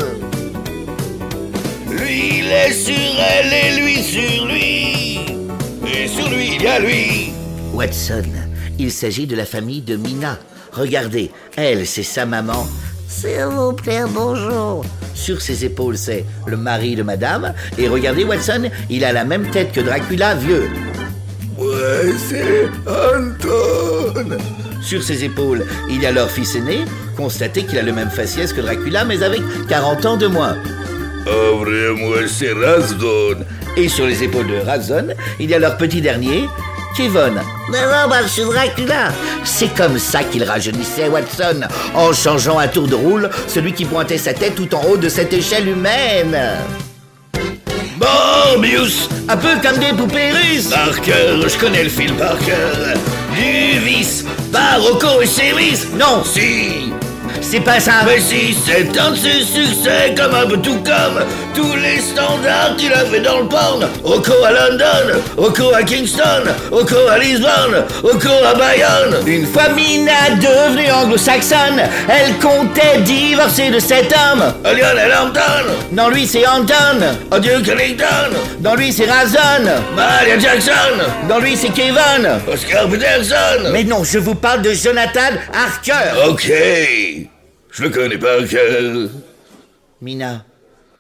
Lui, 1.91 2.39
il 2.39 2.47
est 2.47 2.73
sur 2.73 2.95
elle 2.95 3.53
et 3.53 3.83
lui 3.83 4.03
sur 4.03 4.47
lui. 4.47 5.19
Et 5.95 6.09
sur 6.09 6.27
lui, 6.31 6.55
il 6.55 6.63
y 6.63 6.67
a 6.67 6.79
lui. 6.79 7.33
Watson, 7.75 8.23
il 8.79 8.91
s'agit 8.91 9.27
de 9.27 9.37
la 9.37 9.45
famille 9.45 9.83
de 9.83 9.97
Mina. 9.97 10.39
Regardez, 10.73 11.31
elle, 11.55 11.87
c'est 11.87 12.03
sa 12.03 12.25
maman. 12.25 12.67
S'il 13.09 13.45
vous 13.51 13.75
plaît, 13.75 14.05
bonjour. 14.09 14.87
Sur 15.15 15.43
ses 15.43 15.67
épaules, 15.67 15.99
c'est 15.99 16.25
le 16.47 16.57
mari 16.57 16.97
de 16.97 17.03
madame. 17.03 17.53
Et 17.77 17.89
regardez, 17.89 18.25
Watson, 18.25 18.71
il 18.89 19.05
a 19.05 19.13
la 19.13 19.27
même 19.27 19.51
tête 19.51 19.73
que 19.73 19.83
Dracula 19.83 20.35
vieux. 20.35 20.71
C'est 22.17 22.69
Anton. 22.87 24.39
Sur 24.83 25.03
ses 25.03 25.25
épaules, 25.25 25.65
il 25.91 26.03
y 26.03 26.07
a 26.07 26.13
leur 26.13 26.31
fils 26.31 26.55
aîné. 26.55 26.85
Constatez 27.17 27.65
qu'il 27.65 27.79
a 27.79 27.83
le 27.83 27.93
même 27.93 28.11
faciès 28.11 28.53
que 28.53 28.61
Dracula, 28.61 29.05
mais 29.05 29.23
avec 29.23 29.41
40 29.69 30.07
ans 30.07 30.17
de 30.17 30.27
moins. 30.27 30.57
Oh, 31.27 31.59
vraiment, 31.59 32.15
c'est 32.27 32.53
Rasdon. 32.53 33.45
Et 33.77 33.89
sur 33.89 34.07
les 34.07 34.23
épaules 34.23 34.47
de 34.47 34.59
Razon, 34.59 35.09
il 35.41 35.51
y 35.51 35.55
a 35.55 35.59
leur 35.59 35.77
petit 35.77 36.01
dernier, 36.01 36.49
Kevin. 36.97 37.41
Mais 37.71 37.83
non, 37.83 38.09
moi, 38.09 38.23
je 38.23 38.29
suis 38.29 38.43
Dracula. 38.43 39.13
C'est 39.45 39.75
comme 39.75 39.99
ça 39.99 40.23
qu'il 40.25 40.45
rajeunissait 40.45 41.09
Watson, 41.09 41.63
en 41.95 42.13
changeant 42.13 42.59
à 42.59 42.69
tour 42.69 42.87
de 42.87 42.95
rôle 42.95 43.31
celui 43.49 43.73
qui 43.73 43.85
pointait 43.85 44.19
sa 44.19 44.35
tête 44.35 44.55
tout 44.55 44.75
en 44.75 44.85
haut 44.85 44.97
de 44.97 45.09
cette 45.09 45.33
échelle 45.33 45.69
humaine. 45.69 46.37
Morbius. 48.03 49.09
Un 49.29 49.37
peu 49.37 49.55
comme 49.63 49.79
des 49.79 49.93
poupées 49.97 50.31
russes. 50.33 50.69
Par 50.69 51.01
cœur, 51.01 51.49
je 51.49 51.59
connais 51.59 51.85
le 51.85 51.89
film 51.89 52.17
par 52.17 52.39
cœur. 52.39 52.97
Du 53.35 53.79
vice, 53.81 54.25
par 54.53 54.83
Rocco 54.83 55.23
et 55.23 55.53
vices. 55.57 55.87
Non, 55.99 56.23
Si, 56.25 56.93
c'est 57.41 57.61
pas 57.61 57.81
ça. 57.81 57.93
mais 58.07 58.21
si, 58.21 58.57
c'est 58.67 58.99
un 58.99 59.11
de 59.11 59.17
ses 59.17 59.43
succès, 59.45 60.15
comme 60.17 60.35
un 60.35 60.47
peu 60.47 60.57
tout 60.59 60.79
comme 60.85 61.25
tous 61.55 61.75
les 61.77 62.01
standards 62.01 62.77
qu'il 62.77 62.93
a 62.93 63.05
fait 63.05 63.21
dans 63.21 63.41
le 63.41 63.47
porn. 63.49 63.87
Rocco 64.03 64.33
à 64.45 64.51
London, 64.53 65.21
Rocco 65.37 65.75
à 65.75 65.83
Kingston, 65.83 66.45
Rocco 66.71 66.97
à 67.11 67.19
Lisbonne, 67.19 67.85
Rocco 68.03 68.29
à 68.47 68.55
Bayonne. 68.55 69.17
Une 69.27 69.47
fois 69.47 69.69
Mina 69.75 70.31
devenue 70.41 70.91
anglo-saxonne, 70.91 71.83
elle 72.09 72.35
comptait 72.39 72.99
divorcer 73.01 73.71
de 73.71 73.79
cet 73.79 74.13
homme. 74.13 74.53
À 74.65 74.73
Lionel 74.73 75.13
Hampton, 75.13 75.73
Dans 75.93 76.09
lui, 76.09 76.27
c'est 76.27 76.47
Anton. 76.47 76.75
à 77.31 77.39
Duke 77.39 77.69
Ellington, 77.69 78.37
Dans 78.61 78.75
lui, 78.75 78.93
c'est 78.93 79.07
Razon. 79.11 79.39
Maria 79.95 80.39
Jackson, 80.39 80.73
Dans 81.29 81.39
lui, 81.39 81.57
c'est 81.57 81.71
Kevin. 81.73 82.29
Oscar 82.51 82.89
Peterson. 82.89 83.71
Mais 83.73 83.85
non, 83.85 84.05
je 84.05 84.19
vous 84.19 84.35
parle 84.35 84.63
de 84.63 84.73
Jonathan 84.73 85.21
Harker. 85.53 86.29
Ok, 86.29 86.51
je 87.73 87.83
le 87.83 87.91
connais 87.91 88.19
par 88.19 88.47
cœur. 88.47 89.09
Mina, 90.01 90.45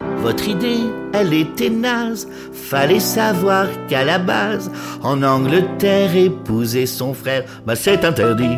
votre 0.00 0.48
idée, 0.48 0.80
elle 1.12 1.34
était 1.34 1.70
naze. 1.70 2.26
Fallait 2.52 3.00
savoir 3.00 3.66
qu'à 3.88 4.04
la 4.04 4.18
base, 4.18 4.70
en 5.02 5.22
Angleterre, 5.22 6.16
épouser 6.16 6.86
son 6.86 7.12
frère, 7.14 7.44
bah 7.66 7.76
c'est 7.76 8.04
interdit. 8.04 8.56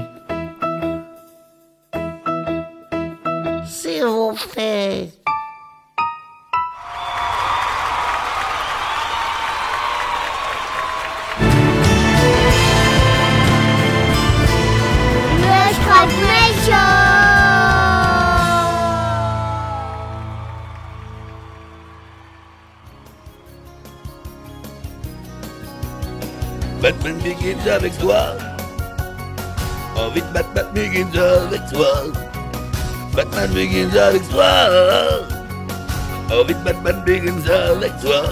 S'il 3.67 4.05
vous 4.05 4.35
plaît. 4.53 5.09
Begins 27.65 27.77
avec 27.77 27.99
toi. 27.99 28.37
Envie 29.97 30.21
de 30.21 30.33
Batman 30.35 30.67
Begins 30.75 31.47
avec 31.49 31.63
toi. 31.73 31.87
Batman 33.15 33.51
Begins 33.53 33.97
avec 33.97 34.29
toi. 34.29 34.45
Envie 36.31 36.55
de 36.55 36.65
Batman 36.65 37.03
Begins 37.07 37.51
avec 37.71 37.93
toi. 38.03 38.23